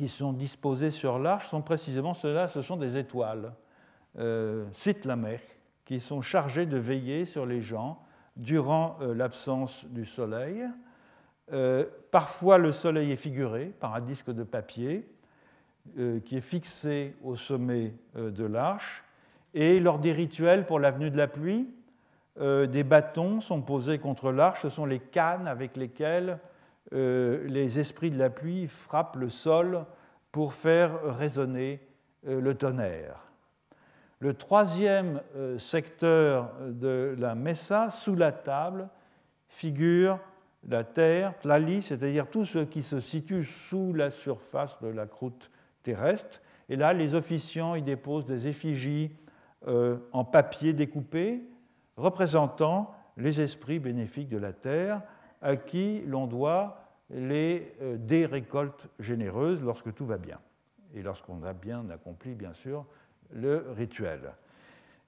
[0.00, 3.52] qui sont disposées sur l'arche sont précisément cela, ce sont des étoiles,
[4.18, 4.64] euh,
[5.04, 5.42] la mer,
[5.84, 8.02] qui sont chargées de veiller sur les gens
[8.34, 10.64] durant euh, l'absence du soleil.
[12.10, 15.06] parfois, le soleil est figuré par un disque de papier
[16.24, 19.04] qui est fixé au sommet de l'arche.
[19.52, 21.68] Et lors des rituels pour la venue de la pluie,
[22.38, 24.62] euh, des bâtons sont posés contre l'arche.
[24.62, 26.38] Ce sont les cannes avec lesquelles
[26.92, 29.84] euh, les esprits de la pluie frappent le sol
[30.32, 31.80] pour faire résonner
[32.26, 33.26] euh, le tonnerre.
[34.18, 35.22] Le troisième
[35.56, 38.90] secteur de la messa, sous la table,
[39.48, 40.18] figure
[40.68, 45.50] la terre, tlali, c'est-à-dire tout ce qui se situe sous la surface de la croûte
[45.82, 46.42] terrestre.
[46.68, 49.10] Et là, les officiants y déposent des effigies
[49.66, 51.40] en papier découpé,
[51.96, 55.00] représentant les esprits bénéfiques de la terre
[55.42, 56.79] à qui l'on doit
[57.10, 60.38] les, euh, des récoltes généreuses lorsque tout va bien
[60.94, 62.84] et lorsqu'on a bien accompli, bien sûr,
[63.32, 64.32] le rituel.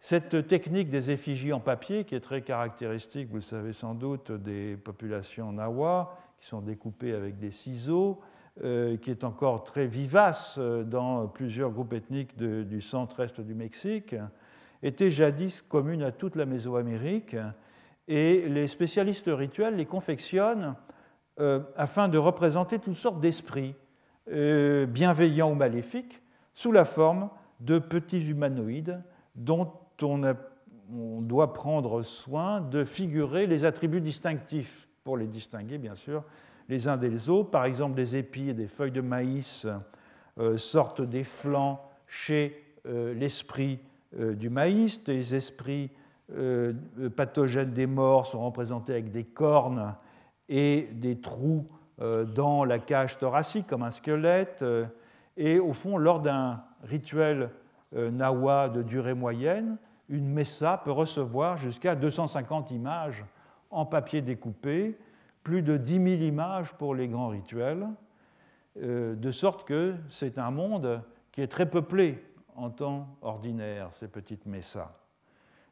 [0.01, 4.33] Cette technique des effigies en papier, qui est très caractéristique, vous le savez sans doute,
[4.33, 8.21] des populations nawa, qui sont découpées avec des ciseaux,
[8.65, 14.15] euh, qui est encore très vivace euh, dans plusieurs groupes ethniques du centre-est du Mexique,
[14.83, 17.37] était jadis commune à toute la Mésoamérique
[18.09, 20.75] et les spécialistes rituels les confectionnent
[21.77, 23.75] afin de représenter toutes sortes d'esprits,
[24.27, 26.23] bienveillants ou maléfiques,
[26.55, 29.03] sous la forme de petits humanoïdes
[29.35, 30.35] dont on,
[31.21, 36.23] doit prendre soin de figurer les attributs distinctifs pour les distinguer, bien sûr,
[36.69, 37.51] les uns des autres.
[37.51, 39.67] Par exemple, des épis et des feuilles de maïs
[40.39, 43.79] euh, sortent des flancs chez euh, l'esprit
[44.19, 45.03] euh, du maïs.
[45.05, 45.91] Des esprits
[47.15, 49.95] pathogènes des morts sont représentés avec des cornes
[50.55, 51.67] et des trous
[51.99, 54.65] dans la cage thoracique comme un squelette.
[55.37, 57.51] Et au fond, lors d'un rituel
[57.93, 63.25] nawa de durée moyenne, une messa peut recevoir jusqu'à 250 images
[63.71, 64.99] en papier découpé,
[65.43, 67.89] plus de 10 000 images pour les grands rituels,
[68.81, 72.23] euh, de sorte que c'est un monde qui est très peuplé
[72.55, 74.93] en temps ordinaire, ces petites messas.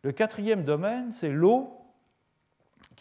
[0.02, 1.79] Le quatrième domaine, c'est l'eau,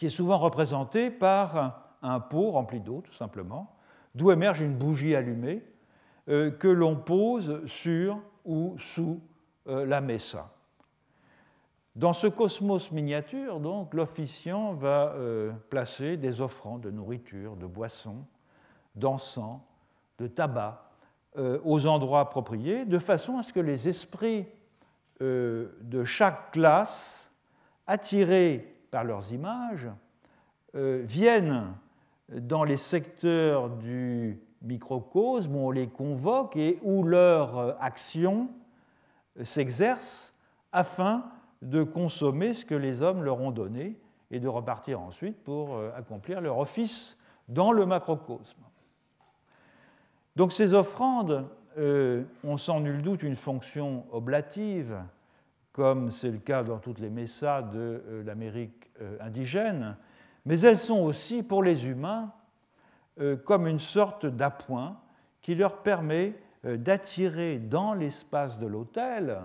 [0.00, 3.76] qui est souvent représentée par un pot rempli d'eau, tout simplement,
[4.14, 5.62] d'où émerge une bougie allumée
[6.30, 9.20] euh, que l'on pose sur ou sous
[9.68, 10.54] euh, la messa.
[11.96, 18.24] Dans ce cosmos miniature, donc, l'officiant va euh, placer des offrandes de nourriture, de boissons,
[18.94, 19.60] d'encens,
[20.18, 20.86] de tabac
[21.36, 24.46] aux endroits appropriés, de façon à ce que les esprits
[25.20, 27.30] de chaque classe,
[27.86, 29.88] attirés par leurs images,
[30.74, 31.74] viennent
[32.28, 38.50] dans les secteurs du microcosme où on les convoque et où leur action
[39.42, 40.32] s'exerce
[40.72, 41.24] afin
[41.62, 43.98] de consommer ce que les hommes leur ont donné
[44.30, 48.62] et de repartir ensuite pour euh, accomplir leur office dans le macrocosme.
[50.36, 54.96] Donc ces offrandes euh, ont sans nul doute une fonction oblative,
[55.72, 59.96] comme c'est le cas dans toutes les messas de euh, l'Amérique indigène,
[60.44, 62.34] mais elles sont aussi pour les humains
[63.46, 65.00] comme une sorte d'appoint
[65.40, 69.38] qui leur permet d'attirer dans l'espace de l'autel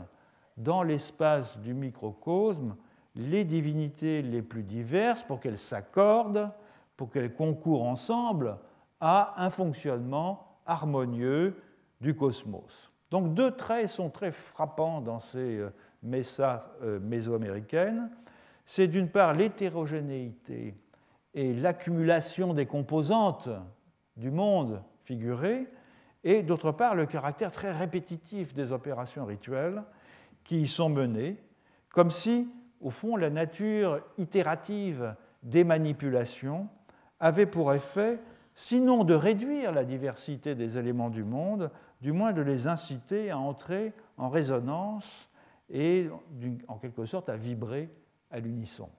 [0.58, 2.76] dans l'espace du microcosme
[3.16, 6.50] les divinités les plus diverses pour qu'elles s'accordent,
[6.98, 8.58] pour qu'elles concourent ensemble
[9.00, 11.62] à un fonctionnement harmonieux
[12.02, 12.92] du cosmos.
[13.12, 15.66] Donc deux traits sont très frappants dans ces
[16.06, 18.10] messas euh, mésoaméricaines.
[18.66, 20.76] C'est d'une part l'hétérogénéité
[21.34, 23.50] et l'accumulation des composantes
[24.16, 25.68] du monde figuré,
[26.24, 29.84] et d'autre part le caractère très répétitif des opérations rituelles
[30.44, 31.38] qui y sont menées,
[31.90, 32.48] comme si,
[32.82, 36.68] au fond, la nature itérative des manipulations
[37.20, 38.20] avait pour effet,
[38.54, 41.70] sinon de réduire la diversité des éléments du monde,
[42.02, 45.30] du moins de les inciter à entrer en résonance
[45.70, 46.10] et,
[46.68, 47.90] en quelque sorte, à vibrer
[48.32, 48.90] à l'unisson.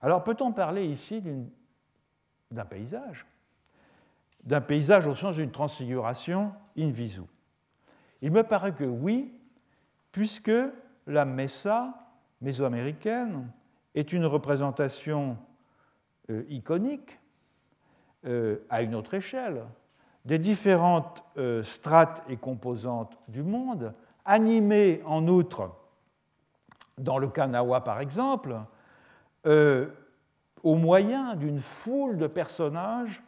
[0.00, 1.22] Alors, peut-on parler ici
[2.50, 3.26] d'un paysage?
[4.44, 7.22] D'un paysage au sens d'une transfiguration in visu
[8.22, 9.32] Il me paraît que oui,
[10.12, 10.52] puisque
[11.06, 11.94] la messa
[12.40, 13.50] mésoaméricaine
[13.94, 15.36] est une représentation
[16.30, 17.18] euh, iconique
[18.24, 19.64] euh, à une autre échelle
[20.24, 23.94] des différentes euh, strates et composantes du monde,
[24.28, 25.72] animées en outre,
[26.98, 28.56] dans le Kanawa par exemple,
[29.44, 33.22] au moyen d'une foule de personnages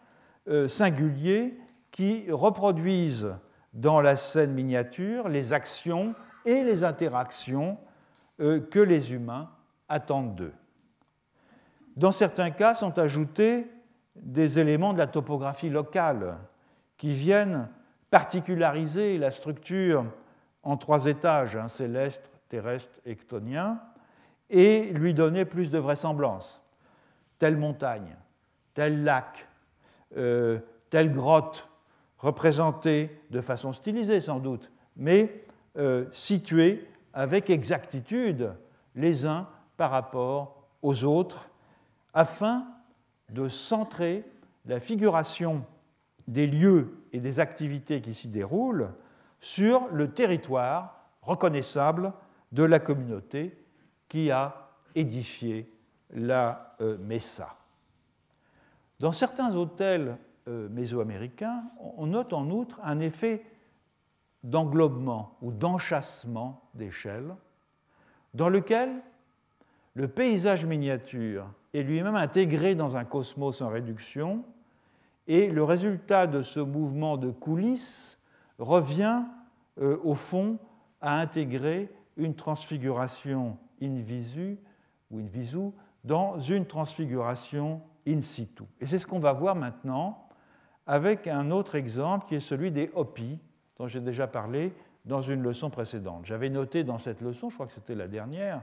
[0.68, 1.58] singuliers
[1.90, 3.34] qui reproduisent
[3.72, 7.78] dans la scène miniature les actions et les interactions
[8.40, 9.50] euh, que les humains
[9.88, 10.54] attendent d'eux.
[11.96, 13.66] Dans certains cas sont ajoutés
[14.16, 16.38] des éléments de la topographie locale
[16.96, 17.68] qui viennent
[18.10, 20.04] particulariser la structure
[20.62, 23.16] en trois étages, hein, céleste, terrestre et
[24.50, 26.60] et lui donner plus de vraisemblance.
[27.38, 28.16] Telle montagne,
[28.74, 29.48] tel lac,
[30.16, 30.58] euh,
[30.90, 31.68] telle grotte,
[32.18, 35.44] représentée de façon stylisée sans doute, mais
[35.78, 38.52] euh, situés avec exactitude
[38.94, 41.48] les uns par rapport aux autres,
[42.12, 42.66] afin
[43.30, 44.24] de centrer
[44.66, 45.64] la figuration
[46.26, 48.90] des lieux et des activités qui s'y déroulent
[49.40, 52.12] sur le territoire reconnaissable
[52.52, 53.56] de la communauté
[54.08, 55.72] qui a édifié
[56.10, 57.56] la euh, Messa.
[58.98, 60.18] Dans certains hôtels
[60.48, 61.64] euh, mésoaméricains,
[61.96, 63.44] on note en outre un effet
[64.42, 67.34] d'englobement ou d'enchassement d'échelle,
[68.34, 68.90] dans lequel
[69.94, 74.44] le paysage miniature est lui-même intégré dans un cosmos en réduction,
[75.26, 78.18] et le résultat de ce mouvement de coulisses
[78.60, 79.22] revient
[79.80, 80.58] euh, au fond
[81.00, 84.58] à intégrer une transfiguration in visu
[85.10, 85.70] ou in visu
[86.04, 88.64] dans une transfiguration in situ.
[88.80, 90.28] Et c'est ce qu'on va voir maintenant
[90.86, 93.38] avec un autre exemple qui est celui des Hopis,
[93.78, 94.72] dont j'ai déjà parlé
[95.04, 96.26] dans une leçon précédente.
[96.26, 98.62] J'avais noté dans cette leçon, je crois que c'était la dernière,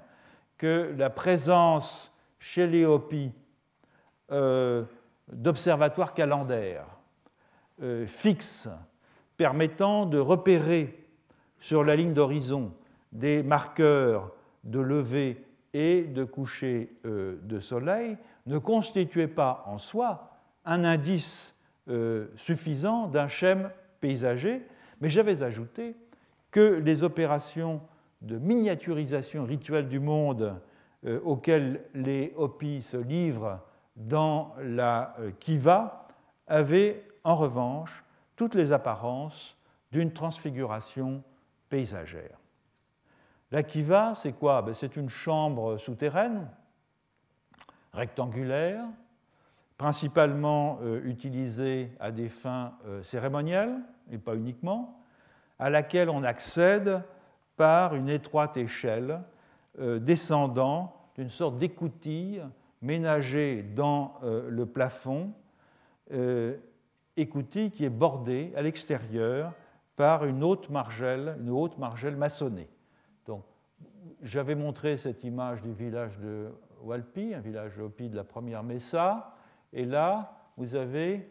[0.58, 3.32] que la présence chez les Hopis
[4.32, 4.84] euh,
[5.32, 6.86] d'observatoires calendaires
[7.82, 8.68] euh, fixes
[9.38, 11.08] permettant de repérer
[11.60, 12.74] sur la ligne d'horizon
[13.12, 14.34] des marqueurs
[14.64, 20.32] de lever et de coucher euh, de soleil ne constituait pas en soi
[20.66, 21.56] un indice
[21.88, 23.70] euh, suffisant d'un schème
[24.02, 24.64] paysager,
[25.00, 25.96] mais j'avais ajouté
[26.52, 27.82] que les opérations
[28.22, 30.60] de miniaturisation rituelle du monde
[31.06, 33.60] euh, auxquelles les Hopis se livrent
[33.96, 36.08] dans la Kiva
[36.48, 38.04] avaient en revanche
[38.38, 39.58] toutes les apparences
[39.92, 41.22] d'une transfiguration
[41.68, 42.38] paysagère.
[43.52, 44.62] La kiva, c'est quoi?
[44.62, 46.50] Ben, C'est une chambre souterraine,
[47.94, 48.86] rectangulaire,
[49.78, 53.76] principalement euh, utilisée à des fins euh, cérémonielles,
[54.12, 55.02] et pas uniquement,
[55.60, 57.02] à laquelle on accède
[57.56, 59.22] par une étroite échelle
[59.80, 62.44] euh, descendant d'une sorte d'écoutille
[62.82, 65.34] ménagée dans le plafond,
[67.18, 69.54] écoutille qui est bordée à l'extérieur
[69.96, 72.70] par une haute margelle, une haute margelle maçonnée.
[73.26, 73.44] Donc,
[74.22, 76.50] j'avais montré cette image du village de
[76.84, 79.34] Walpi, un village Hopi de la première Mesa,
[79.74, 81.30] et là, vous avez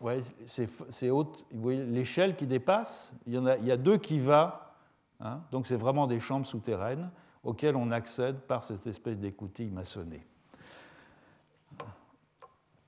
[0.00, 4.18] ouais, c'est haute, l'échelle qui dépasse, il y, en a, il y a deux qui
[4.18, 4.76] va,
[5.20, 7.10] hein, donc c'est vraiment des chambres souterraines
[7.42, 10.26] auxquelles on accède par cette espèce d'écoutille maçonnée.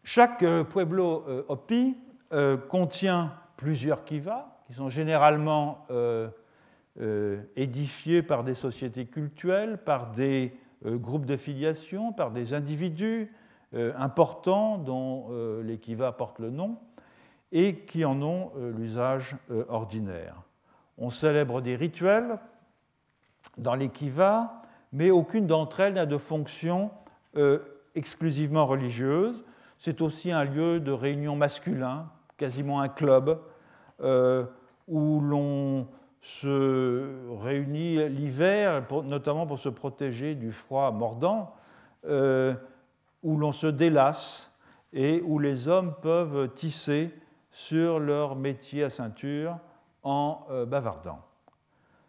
[0.08, 1.96] Chaque euh, pueblo euh, Hopi
[2.32, 6.28] euh, contient plusieurs kivas, qui sont généralement euh,
[7.00, 13.32] euh, édifiés par des sociétés culturelles, par des euh, groupes de filiation, par des individus
[13.98, 15.26] importants dont
[15.62, 16.78] les kivas portent le nom
[17.50, 19.36] et qui en ont l'usage
[19.68, 20.36] ordinaire.
[20.96, 22.38] On célèbre des rituels
[23.58, 26.90] dans les kivas, mais aucune d'entre elles n'a de fonction
[27.96, 29.44] exclusivement religieuse.
[29.78, 33.40] C'est aussi un lieu de réunion masculin quasiment un club
[34.00, 34.44] euh,
[34.88, 35.88] où l'on
[36.20, 41.54] se réunit l'hiver, notamment pour se protéger du froid mordant,
[42.06, 42.54] euh,
[43.22, 44.52] où l'on se délasse
[44.92, 47.14] et où les hommes peuvent tisser
[47.50, 49.58] sur leur métier à ceinture
[50.02, 51.20] en euh, bavardant.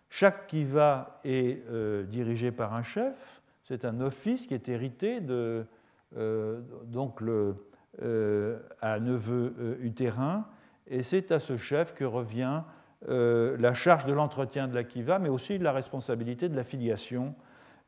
[0.10, 1.62] Chaque kiva est
[2.08, 5.68] dirigé par un chef, c'est un office qui est hérité de
[6.14, 7.56] donc le,
[8.04, 10.46] euh, à neveu euh, utérin,
[10.86, 12.62] et c'est à ce chef que revient
[13.10, 16.64] euh, la charge de l'entretien de la kiva, mais aussi de la responsabilité de la
[16.64, 17.34] filiation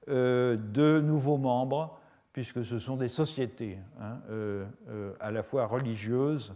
[0.08, 2.00] de nouveaux membres,
[2.34, 4.18] puisque ce sont des sociétés hein,
[5.20, 6.56] à la fois religieuses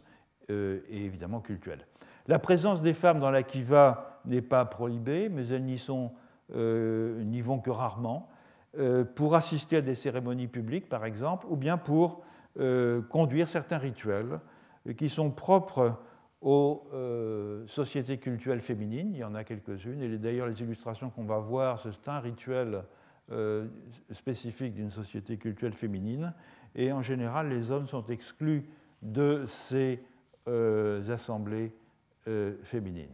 [0.49, 1.85] et évidemment culturelles.
[2.27, 5.79] La présence des femmes dans la kiva n'est pas prohibée, mais elles n'y
[6.55, 8.27] n'y vont que rarement,
[9.15, 12.23] pour assister à des cérémonies publiques, par exemple, ou bien pour
[12.59, 14.39] euh, conduire certains rituels
[14.95, 15.97] qui sont propres
[16.39, 19.09] aux euh, sociétés culturelles féminines.
[19.11, 20.03] Il y en a quelques-unes.
[20.03, 22.83] Et d'ailleurs, les illustrations qu'on va voir, c'est un rituel
[23.31, 23.65] euh,
[24.11, 26.31] spécifique d'une société culturelle féminine.
[26.75, 28.69] Et en général, les hommes sont exclus
[29.01, 30.03] de ces
[30.45, 31.71] assemblées
[32.63, 33.13] féminines.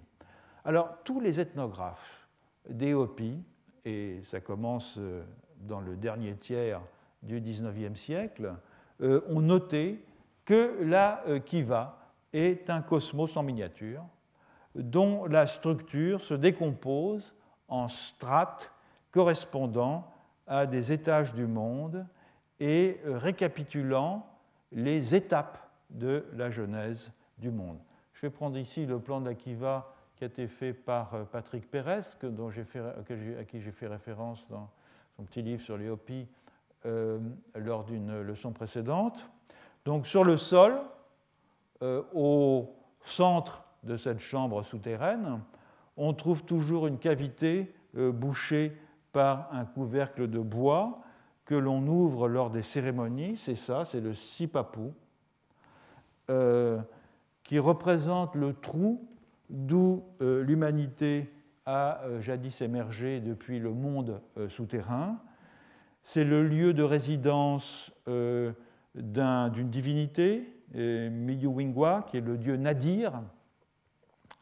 [0.66, 2.28] Alors, tous les ethnographes
[2.68, 3.44] d'Éopie,
[3.86, 5.00] et ça commence
[5.60, 6.82] dans le dernier tiers
[7.24, 8.54] du XIXe siècle,
[9.02, 10.04] euh, ont noté
[10.46, 11.98] que la euh, Kiva
[12.34, 14.04] est un cosmos en miniature
[14.76, 17.34] dont la structure se décompose
[17.68, 18.72] en strates
[19.12, 20.12] correspondant
[20.48, 22.06] à des étages du monde
[22.60, 24.26] et euh, récapitulant
[24.72, 25.58] les étapes
[25.90, 27.80] de la genèse du monde.
[28.14, 31.72] Je vais prendre ici le plan de la Kiva qui a été fait par Patrick
[31.72, 34.70] Pérez, à qui j'ai fait référence dans
[35.20, 36.28] son petit livre sur les Hopis
[36.86, 37.20] euh,
[37.54, 39.30] lors d'une leçon précédente.
[39.84, 40.80] Donc sur le sol,
[41.82, 45.42] euh, au centre de cette chambre souterraine,
[45.98, 48.78] on trouve toujours une cavité euh, bouchée
[49.12, 51.02] par un couvercle de bois
[51.44, 53.36] que l'on ouvre lors des cérémonies.
[53.44, 54.94] C'est ça, c'est le sipapou,
[57.44, 59.06] qui représente le trou
[59.50, 61.34] d'où l'humanité
[61.70, 65.20] a jadis émergé depuis le monde souterrain.
[66.04, 68.52] C'est le lieu de résidence euh,
[68.96, 73.22] d'une divinité, euh, Miyuwingwa, qui est le dieu Nadir,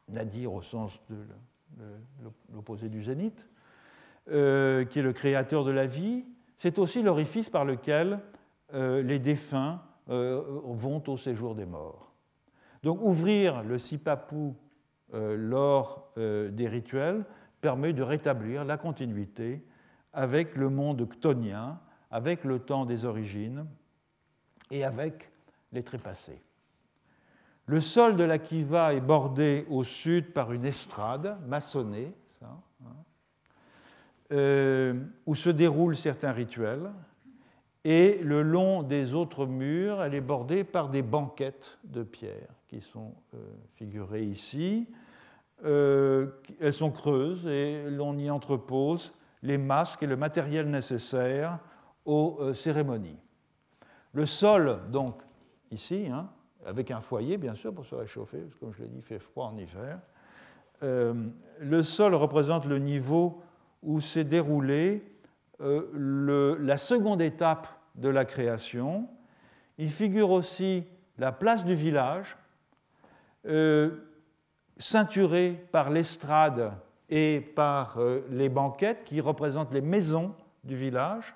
[0.08, 1.18] Nadir au sens de
[2.54, 3.46] l'opposé du zénith,
[4.32, 6.24] euh, qui est le créateur de la vie.
[6.58, 8.20] C'est aussi l'orifice par lequel
[8.74, 12.12] les défunts vont au séjour des morts.
[12.84, 14.56] Donc ouvrir le sipapou
[15.14, 17.26] lors des rituels
[17.62, 19.64] permet de rétablir la continuité
[20.14, 21.80] avec le monde ctonien,
[22.12, 23.66] avec le temps des origines
[24.72, 25.32] et avec
[25.72, 26.42] les trépassés.
[27.66, 32.58] Le sol de la kiva est bordé au sud par une estrade maçonnée, hein,
[34.32, 34.94] euh,
[35.26, 36.92] où se déroulent certains rituels,
[37.84, 42.82] et le long des autres murs, elle est bordée par des banquettes de pierre qui
[42.82, 43.38] sont euh,
[43.76, 44.88] figurées ici.
[45.66, 46.28] Euh,
[46.60, 51.60] elles sont creuses et l'on y entrepose les masques et le matériel nécessaire
[52.06, 53.20] aux cérémonies.
[54.14, 55.22] Le sol, donc,
[55.72, 56.30] ici, hein,
[56.66, 59.04] avec un foyer, bien sûr, pour se réchauffer, parce que comme je l'ai dit, il
[59.04, 60.00] fait froid en hiver.
[60.84, 61.14] Euh,
[61.60, 63.42] le sol représente le niveau
[63.82, 65.04] où s'est déroulée
[65.62, 69.08] euh, la seconde étape de la création.
[69.78, 70.84] Il figure aussi
[71.18, 72.38] la place du village,
[73.48, 73.92] euh,
[74.78, 76.72] ceinturée par l'estrade
[77.10, 77.98] et par
[78.30, 80.36] les banquettes qui représentent les maisons
[80.66, 81.34] du village,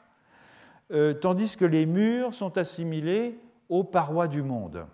[1.21, 3.39] tandis que les murs sont assimilés
[3.69, 4.85] aux parois du monde.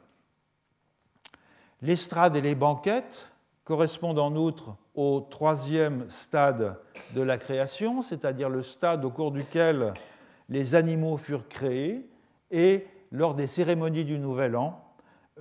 [1.82, 3.28] L'estrade et les banquettes
[3.64, 6.80] correspondent en outre au troisième stade
[7.14, 9.94] de la création, c'est-à-dire le stade au cours duquel
[10.48, 12.10] les animaux furent créés
[12.50, 14.82] et lors des cérémonies du Nouvel An,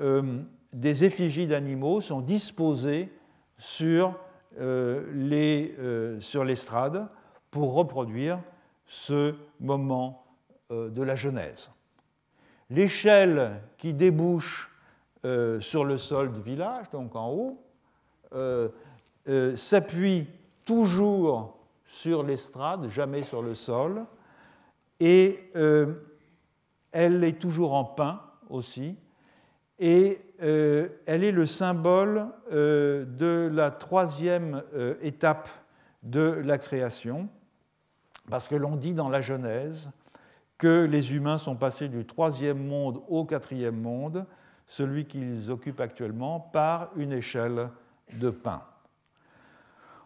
[0.00, 0.42] euh,
[0.72, 3.12] des effigies d'animaux sont disposées
[3.58, 4.14] sur
[4.58, 5.02] euh,
[5.32, 7.08] euh, l'estrade
[7.50, 8.40] pour reproduire
[8.86, 10.24] ce moment
[10.70, 11.70] de la Genèse.
[12.70, 14.70] L'échelle qui débouche
[15.24, 17.60] euh, sur le sol du village, donc en haut,
[18.32, 18.68] euh,
[19.28, 20.28] euh, s'appuie
[20.64, 24.04] toujours sur l'estrade, jamais sur le sol,
[25.00, 25.52] et
[26.92, 28.96] elle est toujours en pin aussi,
[29.78, 34.62] et elle est le symbole de la troisième
[35.02, 35.48] étape
[36.02, 37.28] de la création,
[38.30, 39.90] parce que l'on dit dans la Genèse
[40.58, 44.24] que les humains sont passés du troisième monde au quatrième monde,
[44.66, 47.68] celui qu'ils occupent actuellement, par une échelle
[48.14, 48.62] de pain.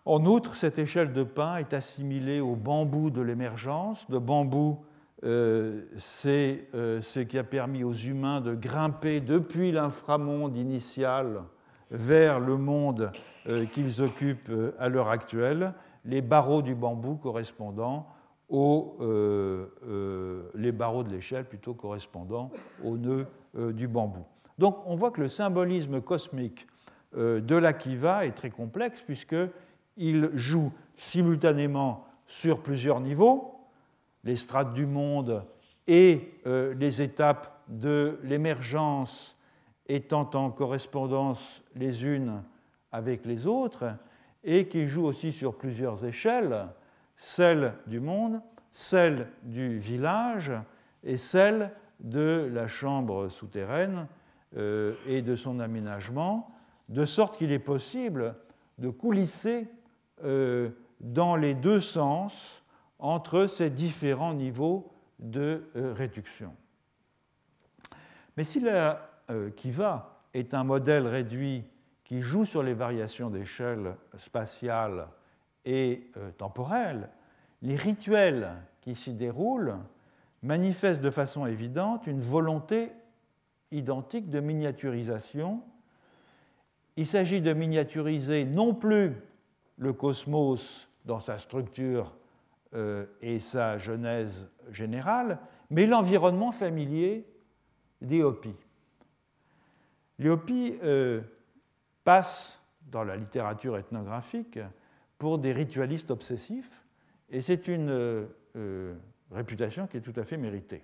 [0.05, 4.05] En outre, cette échelle de pain est assimilée au bambou de l'émergence.
[4.09, 4.85] Le bambou,
[5.23, 11.43] euh, c'est euh, ce qui a permis aux humains de grimper depuis l'inframonde initial
[11.91, 13.13] vers le monde
[13.47, 15.75] euh, qu'ils occupent à l'heure actuelle,
[16.07, 18.07] les barreaux du bambou correspondant
[18.49, 18.97] aux
[20.73, 22.51] barreaux de l'échelle plutôt correspondant
[22.83, 24.25] aux nœuds du bambou.
[24.59, 26.67] Donc on voit que le symbolisme cosmique
[27.15, 33.60] de l'Akiva est très complexe puisqu'il joue simultanément sur plusieurs niveaux,
[34.25, 35.45] les strates du monde
[35.87, 39.37] et euh, les étapes de l'émergence
[39.87, 42.43] étant en correspondance les unes
[42.93, 43.97] avec les autres,
[44.45, 46.69] et qui joue aussi sur plusieurs échelles,
[47.17, 48.41] celle du monde,
[48.73, 50.53] celle du village
[51.03, 54.07] et celle de la chambre souterraine
[54.57, 56.55] euh, et de son aménagement,
[56.89, 58.35] de sorte qu'il est possible
[58.79, 59.69] de coulisser
[60.25, 62.60] euh, dans les deux sens
[63.01, 66.55] entre ces différents niveaux de euh, réduction.
[68.37, 69.07] Mais si la
[69.57, 71.65] Kiva est un modèle réduit
[72.03, 75.07] qui joue sur les variations d'échelle spatiale
[75.65, 77.11] et temporelle,
[77.63, 79.77] les rituels qui s'y déroulent
[80.43, 82.93] manifestent de façon évidente une volonté
[83.71, 85.63] identique de miniaturisation.
[86.97, 89.15] Il s'agit de miniaturiser non plus
[89.77, 92.20] le cosmos dans sa structure euh,
[92.73, 95.39] et sa genèse générale,
[95.71, 97.27] mais l'environnement familier
[98.01, 98.55] des Hopis.
[100.19, 101.21] Les Hopis euh,
[102.05, 104.59] passent dans la littérature ethnographique
[105.19, 106.85] pour des ritualistes obsessifs,
[107.31, 108.95] et c'est une euh,
[109.31, 110.83] réputation qui est tout à fait méritée.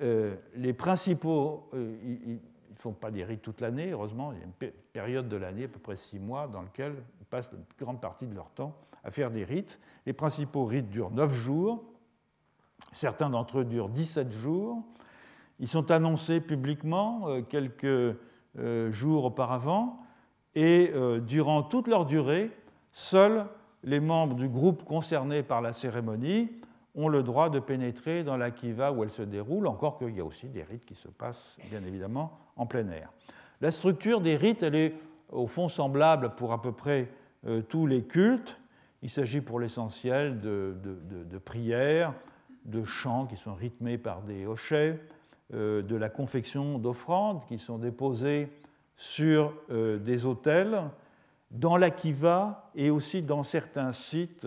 [0.00, 4.42] Euh, les principaux, euh, ils ne font pas des rites toute l'année, heureusement, il y
[4.42, 7.64] a une période de l'année, à peu près six mois, dans laquelle ils passent une
[7.78, 9.78] grande partie de leur temps à faire des rites.
[10.06, 11.84] Les principaux rites durent neuf jours,
[12.92, 14.82] certains d'entre eux durent 17 jours.
[15.58, 18.16] Ils sont annoncés publiquement euh, quelques
[18.90, 19.98] jours auparavant,
[20.54, 20.92] et
[21.26, 22.50] durant toute leur durée,
[22.90, 23.46] seuls
[23.82, 26.50] les membres du groupe concerné par la cérémonie
[26.94, 30.20] ont le droit de pénétrer dans la kiva où elle se déroule, encore qu'il y
[30.20, 33.10] a aussi des rites qui se passent bien évidemment en plein air.
[33.60, 34.94] La structure des rites, elle est
[35.30, 37.10] au fond semblable pour à peu près
[37.46, 38.58] euh, tous les cultes.
[39.02, 42.14] Il s'agit pour l'essentiel de, prières
[42.64, 45.00] de chants qui sont rythmés par des hochets,
[45.52, 48.48] de la confection d'offrandes qui sont déposées
[48.96, 50.82] sur des autels,
[51.50, 54.46] dans la kiva et aussi dans certains sites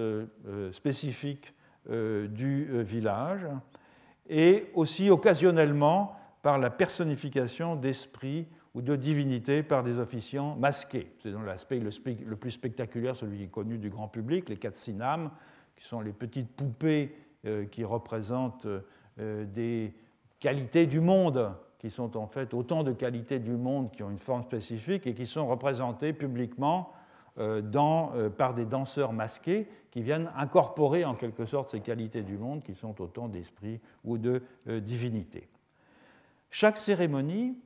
[0.71, 1.53] spécifiques
[1.89, 3.47] du village,
[4.29, 11.09] et aussi occasionnellement par la personnification d'esprits ou de divinités par des officiants masqués.
[11.23, 15.32] C'est dans l'aspect le, plus spectaculaire, celui qui est connu du grand public, les katsinam,
[15.78, 17.15] qui sont les petites poupées
[17.45, 18.67] euh, qui représentent
[19.19, 19.93] euh, des
[20.41, 24.19] qualités du monde, qui sont en fait autant de qualités du monde qui ont une
[24.19, 26.91] forme spécifique et qui sont représentées publiquement
[27.38, 32.61] euh, par des danseurs masqués qui viennent incorporer en quelque sorte ces qualités du monde
[32.61, 35.47] qui sont autant d'esprits ou de divinités.
[36.49, 37.57] Chaque cérémonie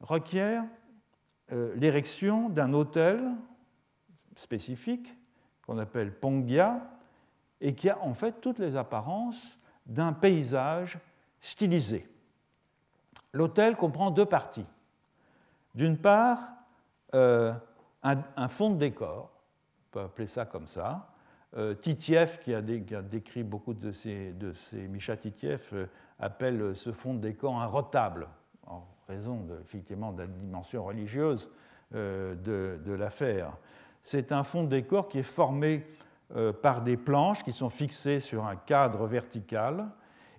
[0.00, 0.64] requiert
[1.52, 3.22] euh, l'érection d'un hôtel
[4.36, 5.16] spécifique
[5.66, 6.80] qu'on appelle Pongya
[7.60, 10.98] et qui a en fait toutes les apparences d'un paysage
[11.40, 12.08] stylisé.
[13.32, 14.66] L'hôtel comprend deux parties.
[15.74, 16.40] D'une part,
[17.14, 17.52] euh,
[18.02, 21.12] un, fond de décor, on peut appeler ça comme ça.
[21.56, 24.34] Euh, Titiev, qui a, décrit beaucoup de ces,
[24.72, 25.88] Misha Titiev,
[26.18, 28.28] appelle ce fond de décor un retable
[29.08, 31.48] raison de, effectivement de la dimension religieuse
[31.94, 33.52] euh, de, l'affaire.
[34.02, 35.86] C'est un fond de décor qui est formé
[36.34, 39.86] euh, par des planches qui sont fixées sur un cadre vertical.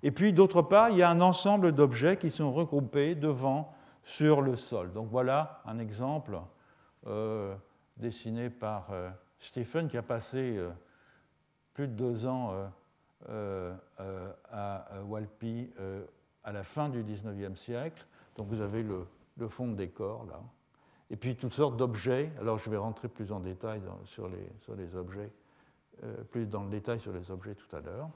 [0.03, 4.41] Et puis, d'autre part, il y a un ensemble d'objets qui sont regroupés devant sur
[4.41, 4.93] le sol.
[4.93, 6.39] Donc voilà un exemple
[7.07, 7.55] euh,
[7.97, 8.89] dessiné par
[9.39, 10.59] Stephen qui a passé
[11.74, 12.53] plus de deux ans
[13.30, 15.70] à Walpi
[16.43, 18.05] à la fin du XIXe siècle
[18.38, 19.05] donc vous avez le,
[19.49, 20.39] fond de décor là.
[21.09, 22.31] Et puis toutes sortes d'objets.
[22.39, 25.31] Alors je vais rentrer plus en détail sur, les, objets,
[26.03, 28.09] euh, plus dans le détail sur les objets tout à l'heure.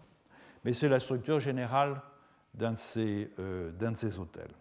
[0.63, 2.01] Mais c'est la structure générale
[2.53, 3.71] d'un de, ces, euh,
[4.19, 4.51] hôtels.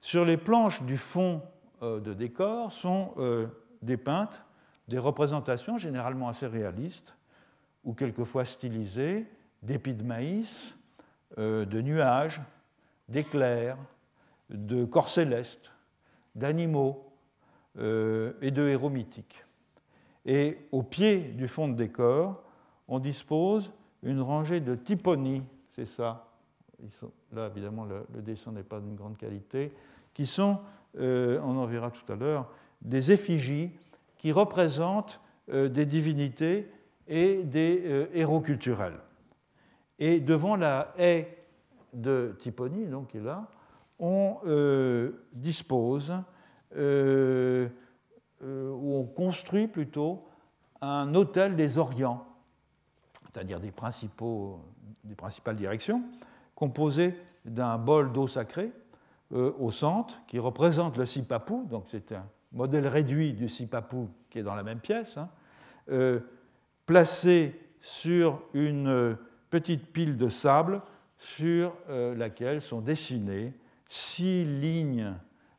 [0.00, 1.42] Sur les planches du fond
[1.82, 3.14] euh, de décor sont
[3.82, 4.42] dépeintes
[4.86, 7.16] des représentations généralement assez réalistes
[7.84, 9.26] ou quelquefois stylisées
[9.62, 10.76] d'épis de maïs,
[11.36, 12.40] de nuages,
[13.08, 13.78] d'éclairs,
[14.50, 15.70] de corps célestes,
[16.34, 17.04] d'animaux
[17.78, 19.44] euh, et de héros mythiques.
[20.24, 22.42] Et au pied du fond de décor,
[22.88, 23.72] on dispose
[24.02, 25.42] une rangée de typonies,
[25.74, 26.28] c'est ça,
[27.32, 29.72] là évidemment le, dessin n'est pas d'une grande qualité,
[30.14, 30.58] qui sont,
[30.98, 32.50] euh, on en verra tout à l'heure,
[32.82, 33.70] des effigies
[34.16, 35.20] qui représentent
[35.50, 36.70] euh, des divinités
[37.08, 38.98] et des héros culturels.
[39.98, 41.44] Et devant la haie
[41.92, 43.48] de Typonie, donc qui est là,
[43.98, 46.12] on euh, dispose,
[46.76, 47.68] euh,
[48.42, 50.26] euh, ou on construit plutôt,
[50.80, 52.26] un hôtel des Orients,
[53.32, 56.02] c'est-à-dire des, principales directions,
[56.54, 58.72] composé d'un bol d'eau sacrée
[59.32, 64.42] au centre, qui représente le sipapou, donc c'est un modèle réduit du sipapou qui est
[64.42, 65.28] dans la même pièce, hein,
[66.84, 69.16] placé sur une
[69.50, 70.80] petite pile de sable
[71.18, 73.52] sur laquelle sont dessinés
[73.88, 75.14] six lignes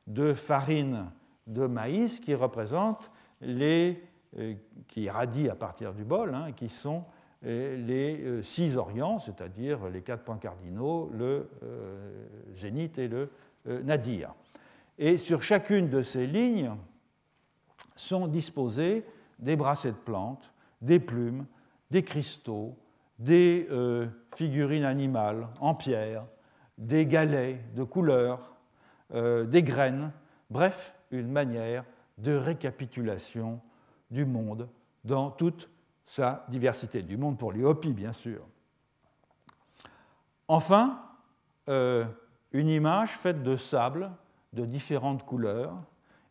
[0.07, 1.11] de farine
[1.47, 3.09] de maïs qui représentent
[3.41, 4.03] les,
[4.38, 4.55] euh,
[4.88, 7.03] qui irradient à partir du bol, hein, qui sont
[7.45, 11.49] euh, les euh, six orients, c'est-à-dire les quatre points cardinaux, le
[12.55, 13.30] zénith et le
[13.84, 14.34] nadir.
[14.97, 16.71] Et sur chacune de ces lignes
[17.95, 19.05] sont disposés
[19.39, 20.51] des bracelets de plantes,
[20.82, 21.45] des plumes,
[21.91, 22.75] des cristaux,
[23.19, 23.67] des
[24.36, 26.25] figurines animales en pierre,
[26.78, 28.55] des galets de couleurs,
[29.13, 30.11] euh, des graines,
[30.49, 31.84] bref, une manière
[32.17, 33.59] de récapitulation
[34.11, 34.67] du monde
[35.03, 35.69] dans toute
[36.05, 38.41] sa diversité, du monde pour les Hopis, bien sûr.
[40.47, 41.01] Enfin,
[41.67, 42.05] euh,
[42.51, 44.11] une image faite de sable
[44.53, 45.75] de différentes couleurs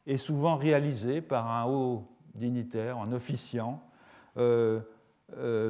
[0.07, 3.83] est souvent réalisée par un haut dignitaire, un officiant,
[4.39, 4.81] euh,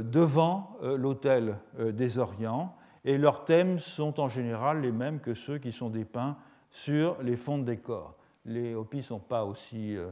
[0.03, 2.77] devant l'autel des Orients
[3.07, 6.37] et leurs thèmes sont en général les mêmes que ceux qui sont dépeints
[6.71, 8.17] sur les fonds de décor.
[8.45, 10.11] Les Hopis ne sont pas aussi euh,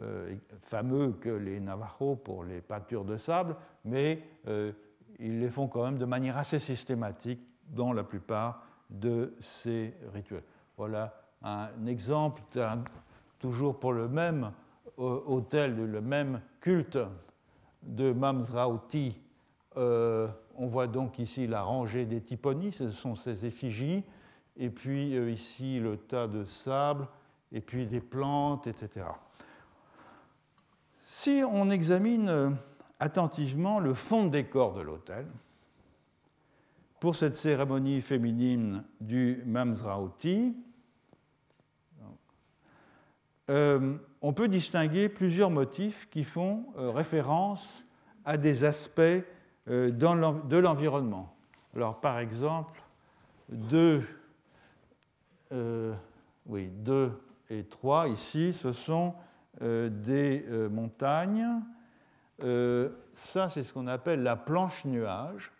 [0.00, 4.72] euh, fameux que les Navajos pour les peintures de sable, mais euh,
[5.18, 7.40] ils les font quand même de manière assez systématique
[7.70, 10.44] dans la plupart de ces rituels.
[10.76, 12.42] Voilà un exemple,
[13.38, 14.52] toujours pour le même
[14.96, 16.98] hôtel, le même culte
[17.82, 19.18] de Mamsrauti
[20.56, 24.04] on voit donc ici la rangée des typonies, ce sont ces effigies,
[24.56, 27.06] et puis euh, ici le tas de sable,
[27.52, 29.06] et puis des plantes, etc.
[31.04, 32.50] Si on examine euh,
[33.00, 35.26] attentivement le fond de décor de l'hôtel,
[37.00, 40.54] pour cette cérémonie féminine du Mamsrauti,
[43.50, 47.84] euh, on peut distinguer plusieurs motifs qui font euh, référence
[48.24, 49.22] à des aspects
[49.68, 51.34] euh, de l'environnement.
[51.74, 52.80] Alors, par exemple,
[53.48, 54.04] deux,
[56.46, 57.12] oui, deux
[57.50, 59.14] et trois ici, ce sont
[59.60, 61.46] des montagnes.
[62.38, 65.52] ça, c'est ce qu'on appelle la planche nuage.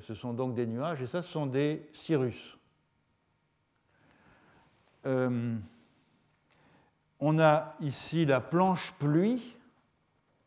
[0.00, 2.58] ce sont donc des nuages, et ça, ce sont des cirrus.
[7.20, 9.54] On a ici la planche pluie,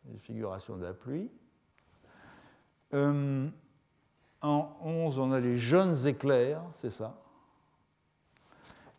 [0.10, 1.30] une figuration de la pluie.
[2.94, 3.48] Euh,
[4.42, 7.16] en 11, on a les jeunes éclairs, c'est ça.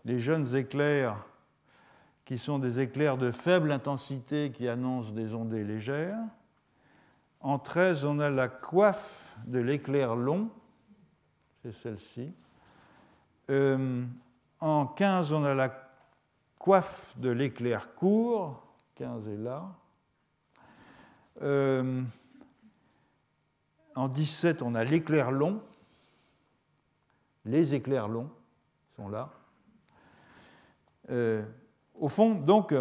[0.04, 1.24] Les jeunes éclairs
[2.24, 6.18] qui sont des éclairs de faible intensité qui annoncent des ondées légères.
[7.40, 10.48] En 13, on a la coiffe de l'éclair long,
[11.62, 12.32] c'est celle-ci.
[13.50, 14.04] Euh,
[14.60, 15.70] en 15, on a la
[16.58, 18.62] coiffe de l'éclair court,
[18.94, 19.70] 15 est là.
[21.42, 22.02] Euh,
[23.94, 25.62] en 17, on a l'éclair long.
[27.44, 28.30] Les éclairs longs
[28.96, 29.30] sont là.
[31.10, 31.44] Euh,
[31.94, 32.74] au fond, donc,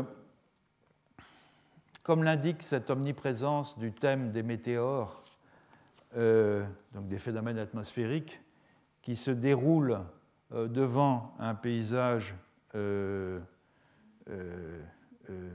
[2.04, 5.24] comme l'indique cette omniprésence du thème des météores,
[6.16, 8.40] euh, donc des phénomènes atmosphériques,
[9.02, 10.00] qui se déroulent
[10.52, 12.36] devant un paysage
[14.30, 14.82] euh,
[15.30, 15.52] euh,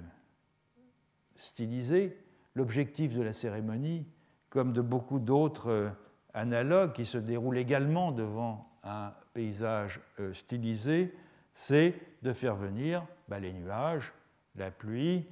[1.37, 2.19] stylisé.
[2.55, 4.07] L'objectif de la cérémonie,
[4.51, 5.91] comme de beaucoup d'autres euh,
[6.35, 10.01] analogues qui se déroulent également devant un paysage
[10.33, 11.15] stylisé,
[11.55, 14.13] c'est de faire venir bah, les nuages,
[14.57, 15.27] la pluie,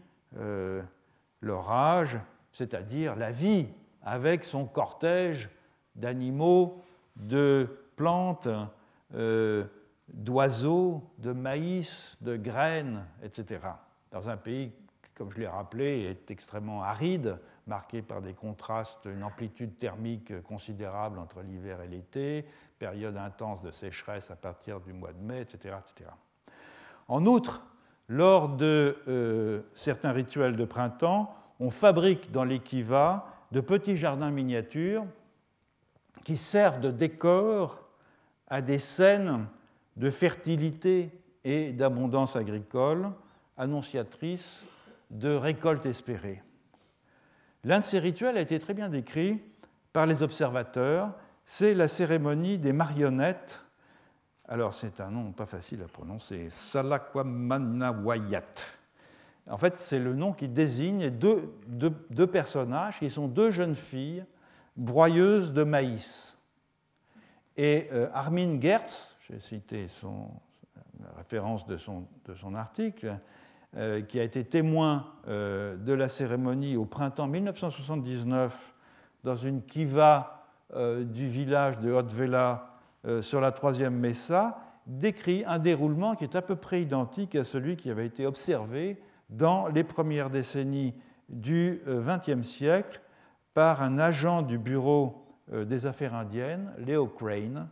[1.40, 2.18] l'orage,
[2.52, 3.68] c'est-à-dire la vie
[4.02, 5.48] avec son cortège
[5.94, 6.82] d'animaux,
[7.16, 8.48] de plantes,
[10.08, 13.60] d'oiseaux, de maïs, de graines, etc.
[14.10, 14.72] Dans un pays,
[15.14, 21.18] comme je l'ai rappelé, est extrêmement aride, marqué par des contrastes, une amplitude thermique considérable
[21.18, 22.44] entre l'hiver et l'été,
[22.78, 25.74] période intense de sécheresse à partir du mois de mai, etc.
[25.78, 26.10] etc.
[27.08, 27.62] En outre,
[28.08, 34.30] lors de euh, certains rituels de printemps, on fabrique dans les kivas de petits jardins
[34.30, 35.04] miniatures
[36.24, 37.80] qui servent de décor
[38.48, 39.46] à des scènes
[39.96, 41.10] de fertilité
[41.44, 43.10] et d'abondance agricole,
[43.56, 44.62] annonciatrice
[45.10, 46.42] de récolte espérée.
[47.66, 49.42] L'un de ces rituels a été très bien décrit
[49.92, 51.12] par les observateurs,
[51.44, 53.60] c'est la cérémonie des marionnettes.
[54.46, 58.44] Alors c'est un nom pas facile à prononcer, Salakwamanawayat.
[59.50, 64.24] En fait, c'est le nom qui désigne deux, personnages qui sont deux jeunes filles
[64.76, 66.38] broyeuses de maïs.
[67.56, 69.88] Et euh, Armin Gertz, j'ai cité
[71.00, 73.18] la référence de son article,
[73.78, 78.74] euh, qui a été témoin euh, de la cérémonie au printemps 1979
[79.22, 82.70] dans une kiva euh, du village de Haute-Vela
[83.20, 87.76] sur la troisième Messa, décrit un déroulement qui est à peu près identique à celui
[87.76, 89.00] qui avait été observé
[89.30, 90.92] dans les premières décennies
[91.28, 93.00] du XXe siècle
[93.54, 97.68] par un agent du Bureau des affaires indiennes, Leo Crane,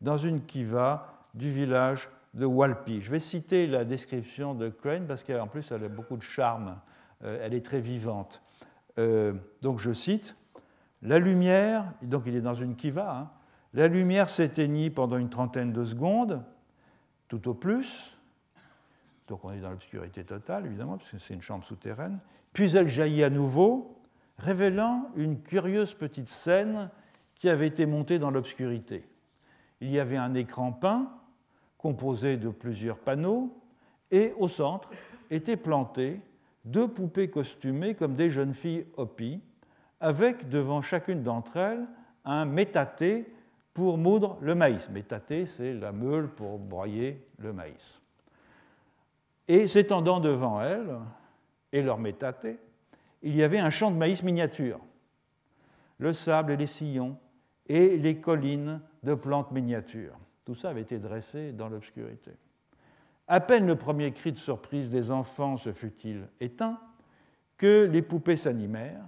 [0.00, 3.00] dans une kiva du village de Walpi.
[3.00, 6.78] Je vais citer la description de Crane parce qu'en plus elle a beaucoup de charme,
[7.24, 8.42] euh, elle est très vivante.
[8.98, 10.36] Euh, donc je cite
[11.02, 13.30] La lumière, donc il est dans une kiva, hein,
[13.72, 16.42] la lumière s'éteignit pendant une trentaine de secondes,
[17.28, 18.16] tout au plus.
[19.28, 22.18] Donc on est dans l'obscurité totale, évidemment, parce que c'est une chambre souterraine.
[22.52, 24.00] Puis elle jaillit à nouveau,
[24.38, 26.90] révélant une curieuse petite scène
[27.36, 29.06] qui avait été montée dans l'obscurité
[29.80, 31.10] il y avait un écran peint
[31.80, 33.56] composé de plusieurs panneaux,
[34.10, 34.90] et au centre
[35.30, 36.20] étaient plantées
[36.64, 39.40] deux poupées costumées comme des jeunes filles Hopi,
[39.98, 41.86] avec devant chacune d'entre elles
[42.24, 43.32] un métaté
[43.72, 44.88] pour moudre le maïs.
[44.90, 48.00] Métaté, c'est la meule pour broyer le maïs.
[49.48, 50.96] Et s'étendant devant elles,
[51.72, 52.58] et leur métaté,
[53.22, 54.80] il y avait un champ de maïs miniature.
[55.98, 57.16] Le sable et les sillons,
[57.66, 60.18] et les collines de plantes miniatures.
[60.50, 62.32] Tout ça avait été dressé dans l'obscurité.
[63.28, 66.80] À peine le premier cri de surprise des enfants se fut-il éteint
[67.56, 69.06] que les poupées s'animèrent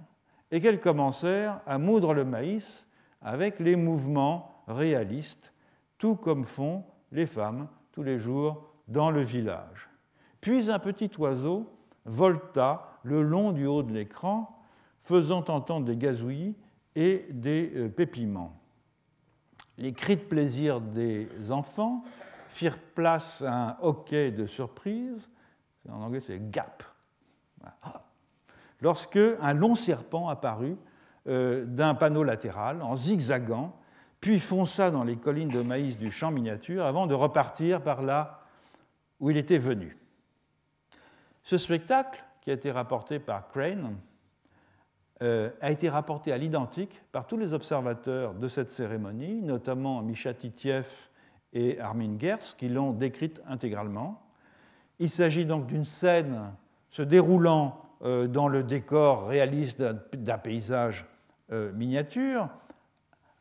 [0.51, 2.87] et qu'elles commencèrent à moudre le maïs
[3.21, 5.51] avec les mouvements réalistes,
[5.97, 9.89] tout comme font les femmes tous les jours dans le village.
[10.39, 11.69] Puis un petit oiseau
[12.05, 14.63] volta le long du haut de l'écran,
[15.01, 16.55] faisant entendre des gazouillis
[16.95, 18.62] et des euh, pépiments.
[19.77, 22.03] Les cris de plaisir des enfants
[22.49, 25.29] firent place à un hoquet de surprise,
[25.89, 26.83] en anglais c'est gap,
[28.81, 30.77] lorsque un long serpent apparut
[31.27, 33.75] euh, d'un panneau latéral en zigzagant,
[34.19, 38.41] puis fonça dans les collines de maïs du champ miniature avant de repartir par là
[39.19, 39.97] où il était venu.
[41.43, 43.97] Ce spectacle, qui a été rapporté par Crane,
[45.21, 50.85] a été rapporté à l'identique par tous les observateurs de cette cérémonie, notamment Misha Titiev
[51.53, 54.21] et Armin Gers, qui l'ont décrite intégralement.
[54.99, 56.51] Il s'agit donc d'une scène
[56.89, 59.81] se déroulant euh, dans le décor réaliste
[60.13, 61.05] d'un paysage
[61.51, 62.49] euh, miniature,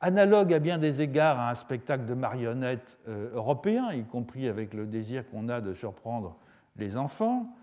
[0.01, 4.87] analogue à bien des égards à un spectacle de marionnettes européen, y compris avec le
[4.87, 6.37] désir qu'on a de surprendre
[6.77, 7.55] les enfants,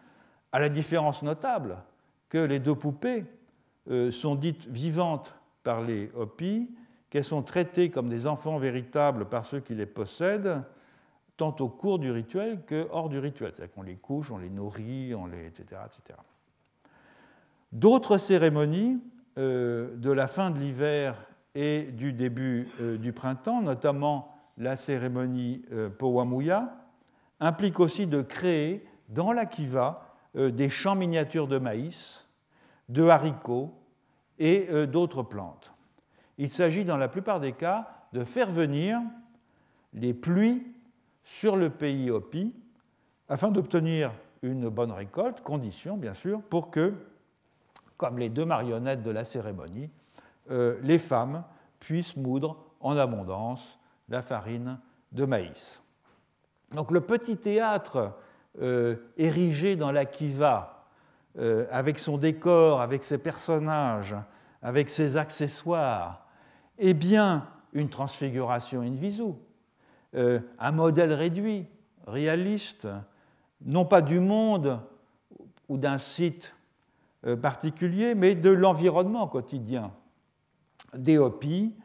[0.52, 1.78] à la différence notable
[2.30, 3.39] que les deux poupées euh,
[4.12, 6.70] sont dites vivantes par les Hopis,
[7.10, 10.64] qu'elles sont traitées comme des enfants véritables par ceux qui les possèdent,
[11.38, 13.54] tant au cours du rituel que hors du rituel.
[13.56, 15.82] C'est-à-dire qu'on les couche, on les nourrit, on les, etc.
[15.86, 16.20] etc.
[17.72, 19.00] D'autres cérémonies
[19.38, 21.16] euh, de la fin de l'hiver
[21.56, 25.64] et du début euh, du printemps, notamment la cérémonie
[25.98, 26.76] Powamuya,
[27.40, 32.26] impliquent aussi de créer dans la kiva euh, des champs miniatures de maïs,
[32.90, 33.74] de haricots
[34.38, 35.72] et euh, d'autres plantes.
[36.38, 39.00] Il s'agit dans la plupart des cas de faire venir
[39.94, 40.66] les pluies
[41.24, 42.54] sur le pays Hopi
[43.28, 44.12] afin d'obtenir
[44.42, 46.94] une bonne récolte, condition bien sûr, pour que,
[47.98, 49.90] comme les deux marionnettes de la cérémonie,
[50.50, 51.44] euh, les femmes
[51.80, 54.80] puissent moudre en abondance la farine
[55.12, 55.82] de maïs.
[56.72, 58.14] Donc le petit théâtre
[58.62, 60.79] euh, érigé dans la kiva,
[61.38, 64.16] euh, avec son décor, avec ses personnages,
[64.62, 66.26] avec ses accessoires,
[66.78, 69.34] est bien une transfiguration in visu,
[70.16, 71.68] euh, un modèle réduit,
[72.08, 72.88] réaliste,
[73.62, 74.80] non pas du monde
[75.68, 76.56] ou d'un site
[77.42, 79.92] particulier, mais de l'environnement quotidien.
[80.94, 81.76] Des hopis,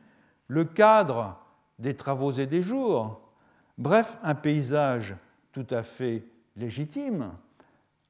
[0.46, 1.36] le cadre
[1.78, 3.20] des travaux et des jours,
[3.76, 5.16] bref, un paysage
[5.52, 6.24] tout à fait
[6.56, 7.32] légitime,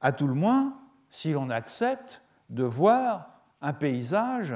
[0.01, 0.77] à tout le moins
[1.15, 3.29] si l'on accepte de voir
[3.61, 4.53] un paysage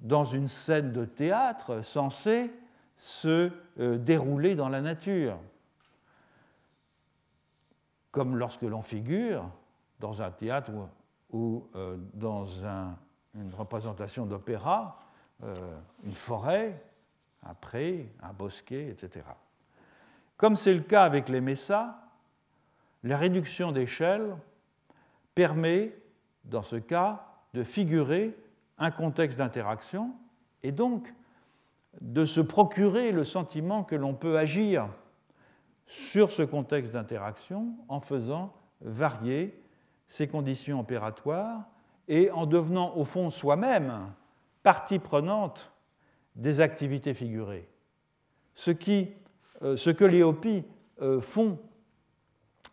[0.00, 2.52] dans une scène de théâtre censée
[2.96, 5.38] se euh, dérouler dans la nature.
[8.10, 9.48] Comme lorsque l'on figure
[10.00, 10.72] dans un théâtre
[11.30, 12.46] ou, euh, dans
[13.36, 14.98] une représentation d'opéra,
[15.44, 15.54] euh,
[16.02, 16.82] une forêt,
[17.44, 19.24] un pré, un bosquet, etc.
[20.36, 21.96] Comme c'est le cas avec les messas,
[23.04, 24.34] la réduction d'échelle
[25.34, 25.96] permet,
[26.44, 28.36] dans ce cas, de figurer
[28.78, 30.12] un contexte d'interaction
[30.62, 31.12] et donc
[32.00, 34.88] de se procurer le sentiment que l'on peut agir
[35.86, 39.60] sur ce contexte d'interaction en faisant varier
[40.08, 41.64] ses conditions opératoires
[42.08, 44.12] et en devenant au fond soi-même
[44.62, 45.70] partie prenante
[46.34, 47.68] des activités figurées.
[48.54, 48.70] Ce,
[49.62, 50.64] euh, ce que les Hopis
[51.00, 51.58] euh, font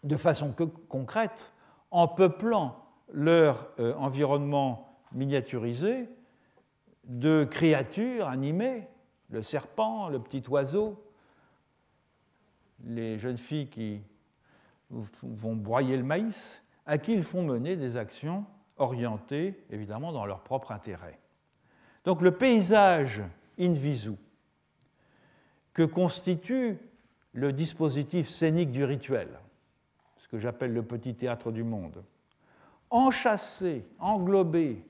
[0.03, 0.53] de façon
[0.87, 1.51] concrète
[1.91, 6.09] en peuplant leur euh, environnement miniaturisé
[7.05, 8.87] de créatures animées,
[9.29, 11.03] le serpent, le petit oiseau,
[12.83, 14.01] les jeunes filles qui
[14.89, 18.45] vont broyer le maïs, à qui ils font mener des actions
[18.77, 21.19] orientées évidemment dans leur propre intérêt.
[22.05, 23.21] Donc le paysage
[23.59, 24.13] in visu
[25.73, 26.77] que constitue
[27.33, 29.29] le dispositif scénique du rituel,
[30.29, 32.03] que j'appelle le petit théâtre du monde,
[32.89, 34.85] enchâssé, englobé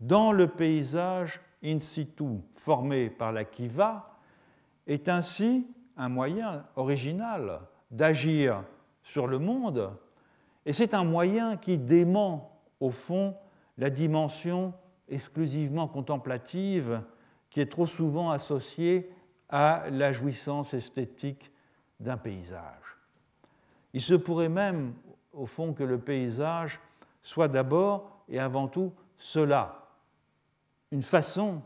[0.00, 4.18] dans le paysage in situ formé par la kiva,
[4.86, 5.66] est ainsi
[5.96, 7.60] un moyen original
[7.90, 8.64] d'agir
[9.02, 9.90] sur le monde,
[10.64, 13.36] et c'est un moyen qui dément au fond
[13.76, 14.72] la dimension
[15.08, 17.02] exclusivement contemplative
[17.50, 19.10] qui est trop souvent associée
[19.48, 21.50] à la jouissance esthétique
[21.98, 22.96] d'un paysage.
[23.92, 24.94] Il se pourrait même,
[25.32, 26.80] au fond, que le paysage
[27.22, 29.88] soit d'abord et avant tout cela,
[30.90, 31.62] une façon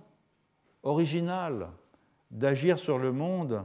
[0.83, 1.69] originale
[2.31, 3.65] d'agir sur le monde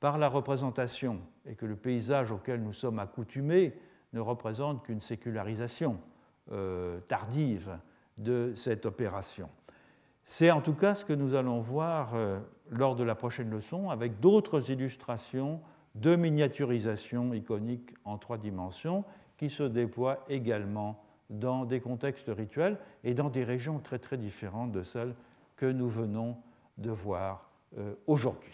[0.00, 3.74] par la représentation, et que le paysage auquel nous sommes accoutumés
[4.12, 5.98] ne représente qu'une sécularisation
[6.52, 7.78] euh, tardive
[8.18, 9.48] de cette opération.
[10.26, 12.38] C'est en tout cas ce que nous allons voir euh,
[12.70, 15.60] lors de la prochaine leçon avec d'autres illustrations
[15.96, 19.04] de miniaturisation iconique en trois dimensions
[19.38, 24.72] qui se déploient également dans des contextes rituels et dans des régions très très différentes
[24.72, 25.14] de celles
[25.56, 26.36] que nous venons
[26.78, 28.52] de voir euh, aujourd'hui.